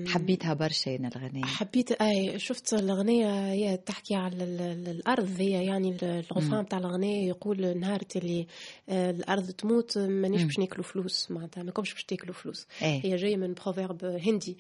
حبيتها 0.09 0.55
برشا 0.55 0.97
أنا 0.97 1.09
الغنية 1.17 1.45
حبيت 1.45 1.93
آي 1.93 2.39
شفت 2.39 2.75
الأغنية 2.75 3.51
هي 3.53 3.77
تحكي 3.77 4.15
على 4.15 4.45
ال- 4.45 4.61
ال- 4.61 4.89
الأرض 4.89 5.31
هي 5.39 5.65
يعني 5.65 5.97
الغفران 6.03 6.63
بتاع 6.63 6.79
الأغنية 6.79 7.29
يقول 7.29 7.79
نهار 7.79 8.01
اللي 8.17 8.47
آه، 8.89 9.11
الأرض 9.11 9.51
تموت 9.51 9.99
مانيش. 9.99 10.43
باش 10.43 10.59
ناكلوا 10.59 10.85
فلوس 10.85 11.31
معناتها 11.31 11.63
ما 11.63 11.71
كومش 11.71 11.93
باش 11.95 12.05
تاكلوا 12.05 12.35
فلوس. 12.35 12.67
إيه. 12.83 13.05
هي 13.05 13.17
جاية 13.17 13.37
من 13.37 13.55
proverbe 13.55 14.05
هندي. 14.05 14.59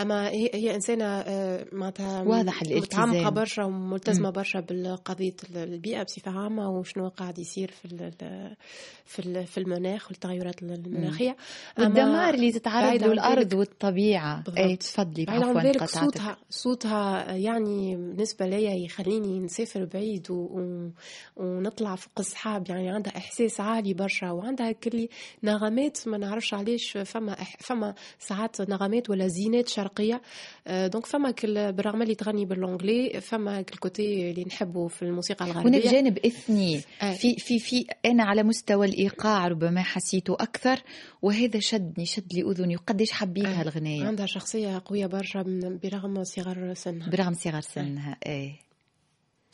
أما 0.00 0.28
هي, 0.28 0.50
هي 0.54 0.74
إنسانة 0.74 1.04
آه، 1.04 1.66
معناتها 1.72 2.22
واضح 2.22 2.62
الالتزام. 2.62 3.08
متعمقة 3.10 3.30
برشا 3.30 3.64
وملتزمة 3.64 4.30
برشا 4.30 4.60
بالقضية 4.60 5.34
البيئة 5.56 6.02
بصفة 6.02 6.30
عامة 6.40 6.70
وشنو 6.70 7.08
قاعد 7.08 7.38
يصير 7.38 7.70
في 7.70 7.84
ال- 7.84 8.56
في 9.04 9.18
ال- 9.18 9.46
في 9.46 9.58
المناخ 9.58 10.08
والتغيرات 10.08 10.62
المناخيه 10.94 11.36
والدمار 11.78 12.34
اللي 12.34 12.52
تتعرض 12.52 13.02
له 13.04 13.12
الأرض 13.12 13.52
والطبيعة. 13.52 14.42
بالضبط. 14.42 14.58
اي 14.58 14.76
تفضلي 14.76 15.26
عفوا 15.28 15.60
ذلك 15.60 15.76
قطعتك. 15.76 16.04
صوتها 16.04 16.36
صوتها 16.50 17.32
يعني 17.32 17.96
بالنسبة 17.96 18.46
لي 18.46 18.84
يخليني 18.84 19.40
نسافر 19.40 19.84
بعيد 19.84 20.30
و... 20.30 20.34
و... 20.34 20.90
ونطلع 21.36 21.94
فوق 21.94 22.12
السحاب. 22.18 22.70
يعني 22.70 22.90
عندها 22.90 23.16
إحساس 23.16 23.60
عالي 23.60 23.94
برشا 23.94 24.30
وعندها 24.30 24.72
كل 24.72 25.08
نغمات 25.42 26.08
ما 26.08 26.18
نعرفش 26.18 26.54
علاش 26.54 26.98
فما 27.04 27.32
إح... 27.32 27.56
فما 27.60 27.94
ساعات 28.18 28.60
نغمات 28.60 29.10
ولا 29.10 29.26
زينات 29.26 29.68
شرقية. 29.68 30.22
آه، 30.66 30.86
donc 30.86 31.06
فما 31.06 31.30
كل 31.30 31.72
بالرغم 31.72 32.02
اللي 32.02 32.14
تغني 32.14 32.44
ب 32.44 32.52
l'anglais 32.52 33.20
فما 33.20 33.62
كل 33.62 33.76
côté 33.76 34.30
اللي 34.30 34.44
نحبه 34.44 34.88
في 34.88 35.02
الموسيقى 35.02 35.44
هناك 35.44 35.56
الغربية 35.56 35.90
جانب 35.90 36.18
إثني 36.18 36.80
آه. 37.02 37.12
في 37.12 37.34
في 37.34 37.58
في 37.58 37.86
أنا 38.06 38.24
على 38.24 38.42
مستوى 38.42 38.86
الإيقاع 38.86 39.48
ربما 39.48 39.82
حسيته 39.82 40.34
أكثر. 40.34 40.73
وهذا 41.22 41.60
شدني 41.60 42.06
شد 42.06 42.32
لي 42.34 42.42
اذني 42.50 42.76
وقديش 42.76 43.12
حبيتها 43.12 43.58
آه. 43.58 43.62
الغنايه 43.62 44.04
عندها 44.04 44.26
شخصية 44.26 44.82
قوية 44.84 45.06
برشا 45.06 45.42
برغم 45.82 46.24
صغر 46.24 46.74
سنها 46.74 47.10
برغم 47.10 47.34
صغر 47.34 47.60
سنها 47.60 48.16
إيه 48.26 48.64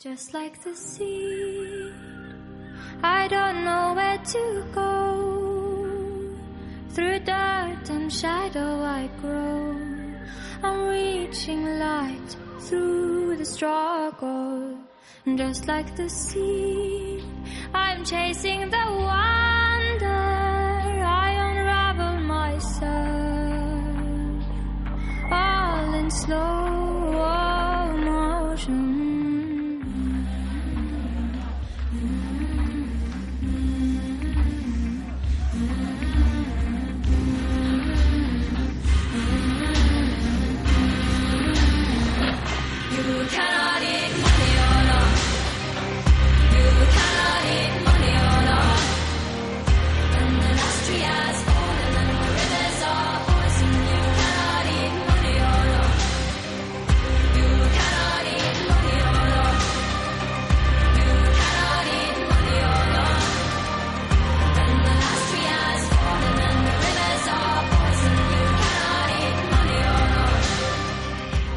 Just 0.03 0.33
like 0.33 0.55
the 0.63 0.75
sea, 0.75 1.91
I 3.03 3.27
don't 3.27 3.63
know 3.67 3.93
where 3.93 4.21
to 4.33 4.43
go. 4.73 4.93
Through 6.93 7.19
dirt 7.19 7.85
and 7.95 8.11
shadow 8.11 8.71
I 8.99 9.01
grow. 9.21 9.77
I'm 10.63 10.79
reaching 10.87 11.61
light 11.79 12.29
through 12.61 13.37
the 13.37 13.45
struggle. 13.45 14.77
Just 15.35 15.67
like 15.67 15.95
the 15.95 16.09
sea, 16.09 17.23
I'm 17.73 18.03
chasing 18.03 18.61
the 18.71 18.85
wonder. 19.07 20.30
Slow 26.11 27.11
motion. 28.05 29.00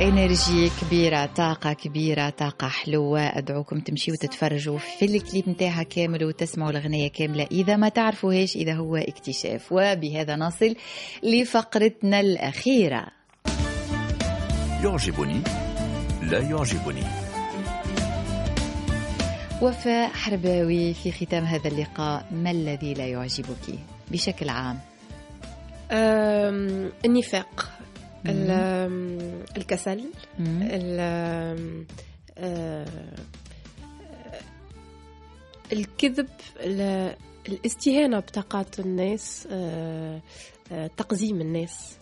انرجي 0.04 0.70
كبيرة 0.80 1.26
طاقة 1.26 1.72
كبيرة 1.72 2.30
طاقة 2.30 2.68
حلوة. 2.68 3.20
أدعوكم 3.20 3.80
تمشيوا 3.80 4.16
تتفرجوا 4.16 4.78
في 4.78 5.04
الكليب 5.04 5.48
نتاعها 5.48 5.82
كامل 5.82 6.24
وتسمعوا 6.24 6.70
الأغنية 6.70 7.08
كاملة 7.08 7.46
إذا 7.50 7.76
ما 7.76 7.88
تعرفوهاش 7.88 8.56
إذا 8.56 8.74
هو 8.74 8.96
اكتشاف. 8.96 9.72
وبهذا 9.72 10.36
نصل 10.36 10.74
لفقرتنا 11.22 12.20
الأخيرة. 12.20 13.06
يعجبني 14.84 15.40
لا 16.22 16.38
يعجبني. 16.38 17.04
وفاء 19.62 20.08
حرباوي 20.08 20.94
في 20.94 21.12
ختام 21.12 21.44
هذا 21.44 21.68
اللقاء 21.68 22.26
ما 22.32 22.50
الذي 22.50 22.94
لا 22.94 23.06
يعجبك 23.06 23.78
بشكل 24.10 24.48
عام؟ 24.48 24.78
النفاق. 27.04 27.70
الكسل 29.56 30.04
آه، 32.38 32.86
الكذب 35.72 36.28
ال- 36.60 37.16
الاستهانة 37.48 38.18
بطاقات 38.18 38.80
الناس 38.80 39.48
آه، 39.50 40.20
آه، 40.72 40.86
تقزيم 40.96 41.40
الناس. 41.40 41.96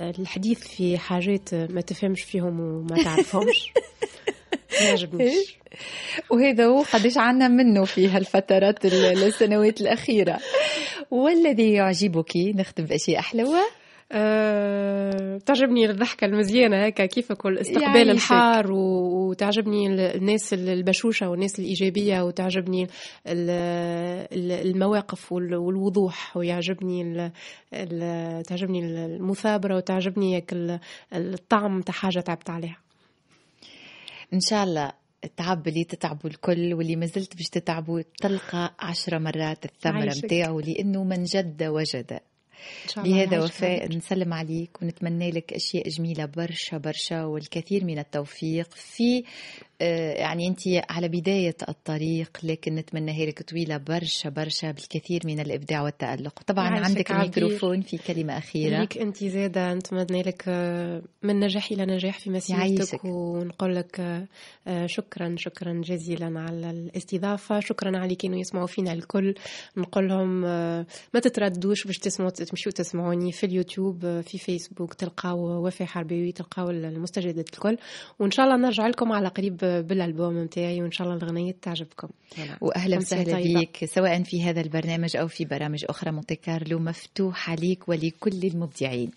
الحديث 0.00 0.58
في 0.68 0.98
حاجات 0.98 1.54
ما 1.54 1.80
تفهمش 1.80 2.22
فيهم 2.22 2.60
وما 2.60 3.02
تعرفهمش 3.04 3.72
ما 4.80 4.86
يعجبنيش. 4.86 5.56
وهذا 6.30 6.66
هو 6.66 6.82
قديش 6.82 7.18
عنا 7.18 7.48
منه 7.48 7.84
في 7.84 8.08
هالفترات 8.08 8.84
ال- 8.86 9.22
السنوات 9.24 9.80
الأخيرة. 9.80 10.38
والذي 11.10 11.72
يعجبك 11.72 12.36
نختم 12.36 12.84
بأشياء 12.84 13.20
حلوة 13.22 13.60
أه، 14.12 15.38
تعجبني 15.46 15.90
الضحكة 15.90 16.24
المزيانة 16.24 16.86
هكا 16.86 17.06
كيفك 17.06 17.44
والاستقبال 17.44 17.84
يعيشك. 17.96 18.10
الحار 18.10 18.72
و- 18.72 19.28
وتعجبني 19.30 19.86
ال- 19.86 20.00
الناس 20.00 20.54
ال- 20.54 20.68
البشوشة 20.68 21.28
والناس 21.30 21.58
الإيجابية 21.58 22.22
وتعجبني 22.22 22.82
ال- 23.26 23.50
ال- 24.32 24.66
المواقف 24.70 25.32
وال- 25.32 25.54
والوضوح 25.56 26.36
ويعجبني 26.36 27.02
ال- 27.02 27.32
ال- 27.74 28.42
تعجبني 28.42 28.78
المثابرة 29.06 29.76
وتعجبني 29.76 30.44
الطعم 31.12 31.80
تاع 31.80 31.94
حاجة 31.94 32.20
تعبت 32.20 32.50
عليها 32.50 32.78
إن 34.34 34.40
شاء 34.40 34.64
الله 34.64 34.92
التعب 35.24 35.68
اللي 35.68 35.84
تتعبوا 35.84 36.30
الكل 36.30 36.74
واللي 36.74 36.96
ما 36.96 37.06
زلت 37.06 37.36
باش 37.36 37.46
تتعبوا 37.52 38.02
تلقى 38.22 38.74
عشرة 38.80 39.18
مرات 39.18 39.64
الثمرة. 39.64 40.12
متاعه 40.24 40.58
لأنه 40.66 41.04
من 41.04 41.24
جد 41.24 41.62
وجد 41.62 42.20
بهذا 42.96 43.42
وفاء. 43.42 43.96
نسلم 43.96 44.34
عليك 44.34 44.82
ونتمنى 44.82 45.30
لك 45.30 45.52
أشياء 45.52 45.88
جميلة 45.88 46.24
برشا 46.24 46.78
برشا 46.78 47.24
والكثير 47.24 47.84
من 47.84 47.98
التوفيق 47.98 48.74
في 48.74 49.24
آه، 49.82 50.12
يعني 50.12 50.48
أنت 50.48 50.60
على 50.90 51.08
بداية 51.08 51.56
الطريق 51.68 52.38
لكن 52.42 52.74
نتمنى 52.74 53.26
لك 53.26 53.42
طويلة 53.42 53.76
برشا 53.76 54.28
برشا 54.28 54.70
بالكثير 54.70 55.20
من 55.24 55.40
الإبداع 55.40 55.82
والتألق 55.82 56.42
طبعا 56.42 56.68
عندك. 56.68 57.10
الميكروفون 57.10 57.80
في 57.80 57.98
كلمة 57.98 58.38
أخيرة 58.38 58.80
ليك 58.80 58.98
أنت 58.98 59.24
زادة 59.24 59.74
نتمنى 59.74 60.22
لك 60.22 60.44
آه، 60.48 61.02
من 61.22 61.40
نجاح 61.40 61.70
إلى 61.70 61.86
نجاح 61.86 62.18
في 62.18 62.30
مسيرتك. 62.30 63.04
ونقول 63.04 63.76
لك 63.76 64.00
آه، 64.66 64.86
شكرا 64.86 65.34
شكرا 65.38 65.80
جزيلا 65.84 66.40
على 66.40 66.70
الاستضافة 66.70 67.60
شكرا 67.60 67.98
على 67.98 68.14
كانوا 68.14 68.38
يسمعوا 68.38 68.66
فينا 68.66 68.92
الكل 68.92 69.34
نقول 69.76 70.08
لهم 70.08 70.40
ما 71.14 71.20
تتردوش 71.22 71.86
باش 71.86 71.98
تسمعوا 71.98 72.30
تمشوا 72.50 72.72
تسمعوني 72.72 73.32
في 73.32 73.46
اليوتيوب 73.46 74.04
آه، 74.04 74.20
في 74.20 74.38
فيسبوك 74.38 74.94
تلقاو 74.94 75.66
وفاء 75.66 75.88
حرباوي 75.88 76.32
تلقاو 76.32 76.70
المستجدات 76.70 77.54
الكل 77.54 77.78
وإن 78.18 78.30
شاء 78.30 78.46
الله 78.46 78.56
نرجع 78.56 78.86
لكم 78.86 79.12
على 79.12 79.28
قريب 79.28 79.56
بالألبوم 79.56 80.38
نتاعي 80.38 80.82
وإن 80.82 80.90
شاء 80.90 81.06
الله 81.06 81.18
الأغنية 81.18 81.54
تعجبكم 81.62 82.08
voilà. 82.28 82.56
وأهلا 82.60 82.96
وسهلا. 82.96 83.60
بك 83.60 83.84
سواء 83.84 84.22
في 84.22 84.42
هذا 84.42 84.60
البرنامج 84.60 85.16
أو 85.16 85.28
في 85.28 85.44
برامج 85.44 85.84
أخرى 85.88 86.12
مونتي 86.12 86.34
كارلو 86.34 86.78
مفتوحه 86.78 87.54
ليك 87.54 87.88
ولكل 87.88 88.40
المبدعين. 88.44 89.10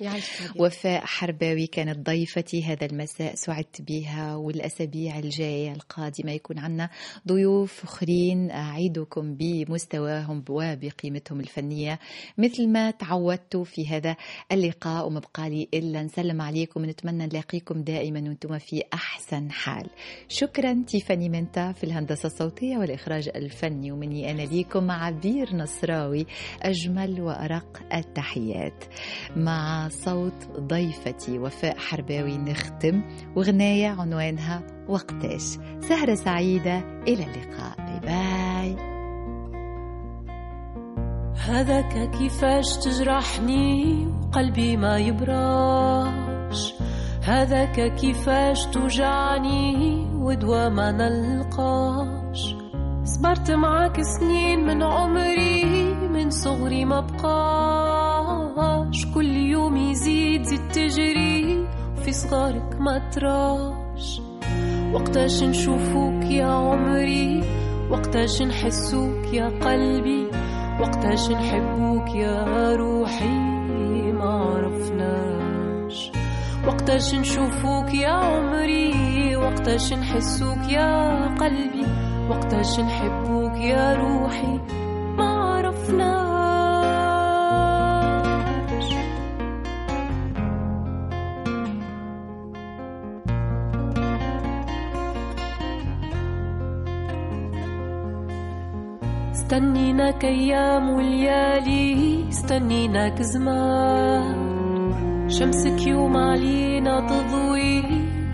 وفاء 0.56 1.06
حرباوي 1.06 1.68
كانت 1.68 2.10
ضيفتي 2.10 2.64
هذا 2.64 2.86
المساء 2.86 3.36
سعدت 3.36 3.82
بها 3.82 4.36
والأسابيع 4.36 5.20
الجاية 5.20 5.72
القادمة 5.72 6.32
يكون 6.32 6.60
عندنا 6.60 6.90
ضيوف 7.28 7.84
أخرين 7.84 8.52
أعيدكم 8.52 9.36
بمستواهم 9.36 10.44
وبقيمتهم 10.50 11.40
الفنية 11.40 12.00
مثل 12.38 12.68
ما 12.68 12.92
تعودتوا 13.24 13.63
في 13.63 13.88
هذا 13.88 14.15
اللقاء 14.51 15.07
وما 15.07 15.19
بقى 15.19 15.49
لي 15.49 15.67
إلا 15.74 16.03
نسلم 16.03 16.41
عليكم 16.41 16.82
ونتمنى 16.82 17.26
نلاقيكم 17.26 17.82
دائما 17.82 18.19
وأنتم 18.19 18.57
في 18.57 18.84
أحسن 18.93 19.51
حال. 19.51 19.89
شكرا 20.28 20.84
تيفاني 20.88 21.30
منتا 21.30 21.71
في 21.71 21.84
الهندسة 21.84 22.28
الصوتية 22.28 22.78
والإخراج 22.78 23.30
الفني 23.36 23.91
ومني 23.91 24.32
أنا 24.32 24.41
ليكم 24.41 24.91
عبير 24.91 25.55
نصراوي 25.55 26.26
أجمل 26.61 27.21
وأرق 27.21 27.93
التحيات. 27.93 28.84
مع 29.36 29.88
صوت 29.89 30.47
ضيفتي 30.59 31.39
وفاء 31.39 31.78
حرباوي 31.78 32.38
نختم 32.38 33.01
وغناية 33.36 33.88
عنوانها 33.88 34.67
وقتاش. 34.89 35.57
سهرة 35.80 36.15
سعيدة 36.15 36.80
إلى 37.07 37.24
اللقاء. 37.24 37.76
باي 37.78 37.99
باي. 37.99 38.93
هذاك 41.38 42.10
كيفاش 42.18 42.78
تجرحني 42.78 44.08
وقلبي 44.08 44.78
ما 44.78 44.98
يبراش. 44.98 46.74
هذاك 47.24 47.96
كيفاش 47.96 48.66
توجعني 48.66 50.06
ودوا 50.16 50.70
ما 50.70 50.92
نلقاش. 50.92 52.56
صبرت 53.04 53.52
معاك 53.52 54.02
سنين 54.02 54.66
من 54.66 54.84
عمري 54.84 55.94
من 55.94 56.30
صغري 56.30 56.86
ما 56.86 57.00
بقاش. 57.00 59.06
كل 59.16 59.36
يوم 59.36 59.78
يزيد 59.78 60.44
زيد 60.44 60.72
تجري 60.72 61.68
في 62.04 62.12
صغارك 62.12 62.76
ما 62.80 63.10
تراش. 63.10 64.22
وقتاش 64.94 65.44
نشوفوك 65.44 66.24
يا 66.24 66.46
عمري 66.46 67.44
وقتاش 67.90 68.42
نحسوك 68.42 69.34
يا 69.34 69.46
قلبي. 69.46 70.28
وقتاش 70.84 71.30
نحبوك 71.30 72.16
يا 72.16 72.76
روحي 72.76 73.38
ما 74.12 74.24
عرفناش. 74.24 76.12
وقتاش 76.68 77.16
نشوفوك 77.16 77.94
يا 77.94 78.08
عمري 78.08 79.36
وقتاش 79.36 79.94
نحسوك 79.94 80.70
يا 80.70 81.26
قلبي. 81.36 81.86
وقتاش 82.30 82.80
نحبوك 82.80 83.56
يا 83.56 83.96
روحي 83.96 84.60
ما 85.18 85.30
عرفناش. 85.30 86.33
استنيناك 99.54 100.26
أيام 100.26 100.89
وليالي 100.89 102.30
استنيناك 102.30 103.22
زمان 103.22 104.36
شمسك 105.30 105.88
يوم 105.88 106.18
علينا 106.18 106.99
تضوي 106.99 107.84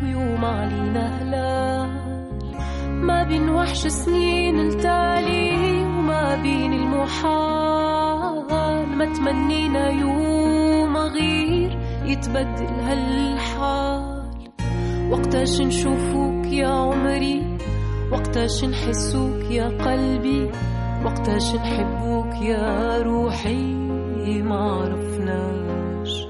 ويوم 0.03 0.45
علينا 0.45 1.21
هلال 1.21 1.89
ما 3.05 3.23
بين 3.23 3.49
وحش 3.49 3.87
سنين 3.87 4.59
التالي 4.59 5.83
وما 5.83 6.41
بين 6.41 6.73
المحال 6.73 8.45
ما 8.97 9.05
تمنينا 9.05 9.89
يوم 9.89 10.97
غير 10.97 11.79
يتبدل 12.05 12.73
هالحال. 12.81 14.23
وقتاش 15.11 15.61
نشوفوك 15.61 16.45
يا 16.45 16.67
عمري 16.67 17.57
وقتاش 18.11 18.65
نحسوك 18.65 19.51
يا 19.51 19.67
قلبي. 19.67 20.51
وقتاش 21.05 21.55
نحبوك 21.55 22.41
يا 22.41 23.01
روحي 23.01 23.73
ما 24.43 24.55
عرفناش. 24.55 26.27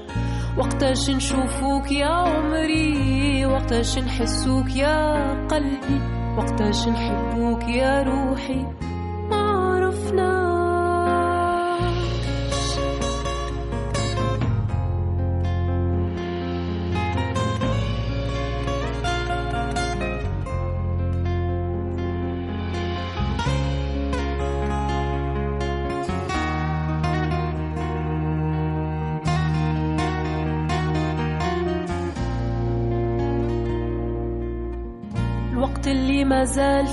وقتاش 0.58 1.10
نشوفوك 1.10 1.92
يا 1.92 2.06
عمري 2.06 3.46
وقتاش 3.46 3.98
نحسوك 3.98 4.76
يا 4.76 5.32
قلبي. 5.46 6.00
وقتاش 6.38 6.88
نحبوك 6.88 7.68
يا 7.68 8.02
روحي 8.02 8.66
ما 9.30 9.36
عرفناش. 9.36 10.39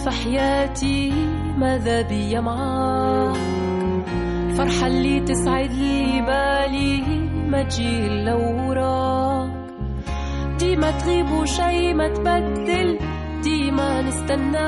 حياتي 0.09 1.13
ماذا 1.57 2.01
بيا 2.01 2.39
معاك 2.41 3.37
الفرحة 4.49 4.87
اللي 4.87 5.19
تسعد 5.19 5.71
لي 5.71 6.21
بالي 6.21 7.01
ما 7.49 7.63
تجي 7.63 8.07
إلا 8.07 8.33
وراك 8.35 9.51
ديما 10.59 10.91
تغيب 10.91 11.31
وشي 11.31 11.93
ما 11.93 12.07
تبدل 12.07 12.99
ديما 13.43 14.01
نستناك. 14.01 14.67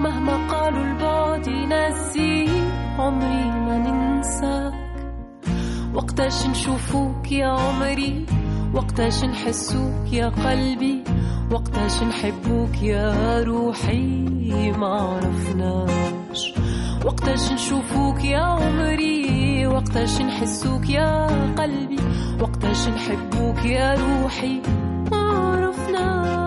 مهما 0.00 0.48
قالوا 0.48 0.84
البعد 0.84 1.46
ينسي 1.46 2.48
عمري 2.98 3.50
ما 3.50 3.78
ننساك. 3.78 4.74
وقتاش 5.94 6.46
نشوفوك 6.46 7.32
يا 7.32 7.46
عمري 7.46 8.26
وقتاش 8.74 9.24
نحسوك 9.24 10.12
يا 10.12 10.28
قلبي 10.28 10.97
وقتاش 11.52 12.02
نحبوك 12.02 12.82
يا 12.82 13.42
روحي؟ 13.42 14.06
ما 14.78 14.86
عرفناش. 14.86 16.54
وقتاش 17.04 17.52
نشوفوك 17.52 18.24
يا 18.24 18.38
عمري؟ 18.38 19.66
وقتاش 19.66 20.20
نحسوك 20.20 20.90
يا 20.90 21.26
قلبي؟ 21.54 21.98
وقتاش 22.40 22.88
نحبوك 22.88 23.64
يا 23.64 23.94
روحي؟ 23.94 24.60
ما 25.10 25.16
عرفناش. 25.16 26.37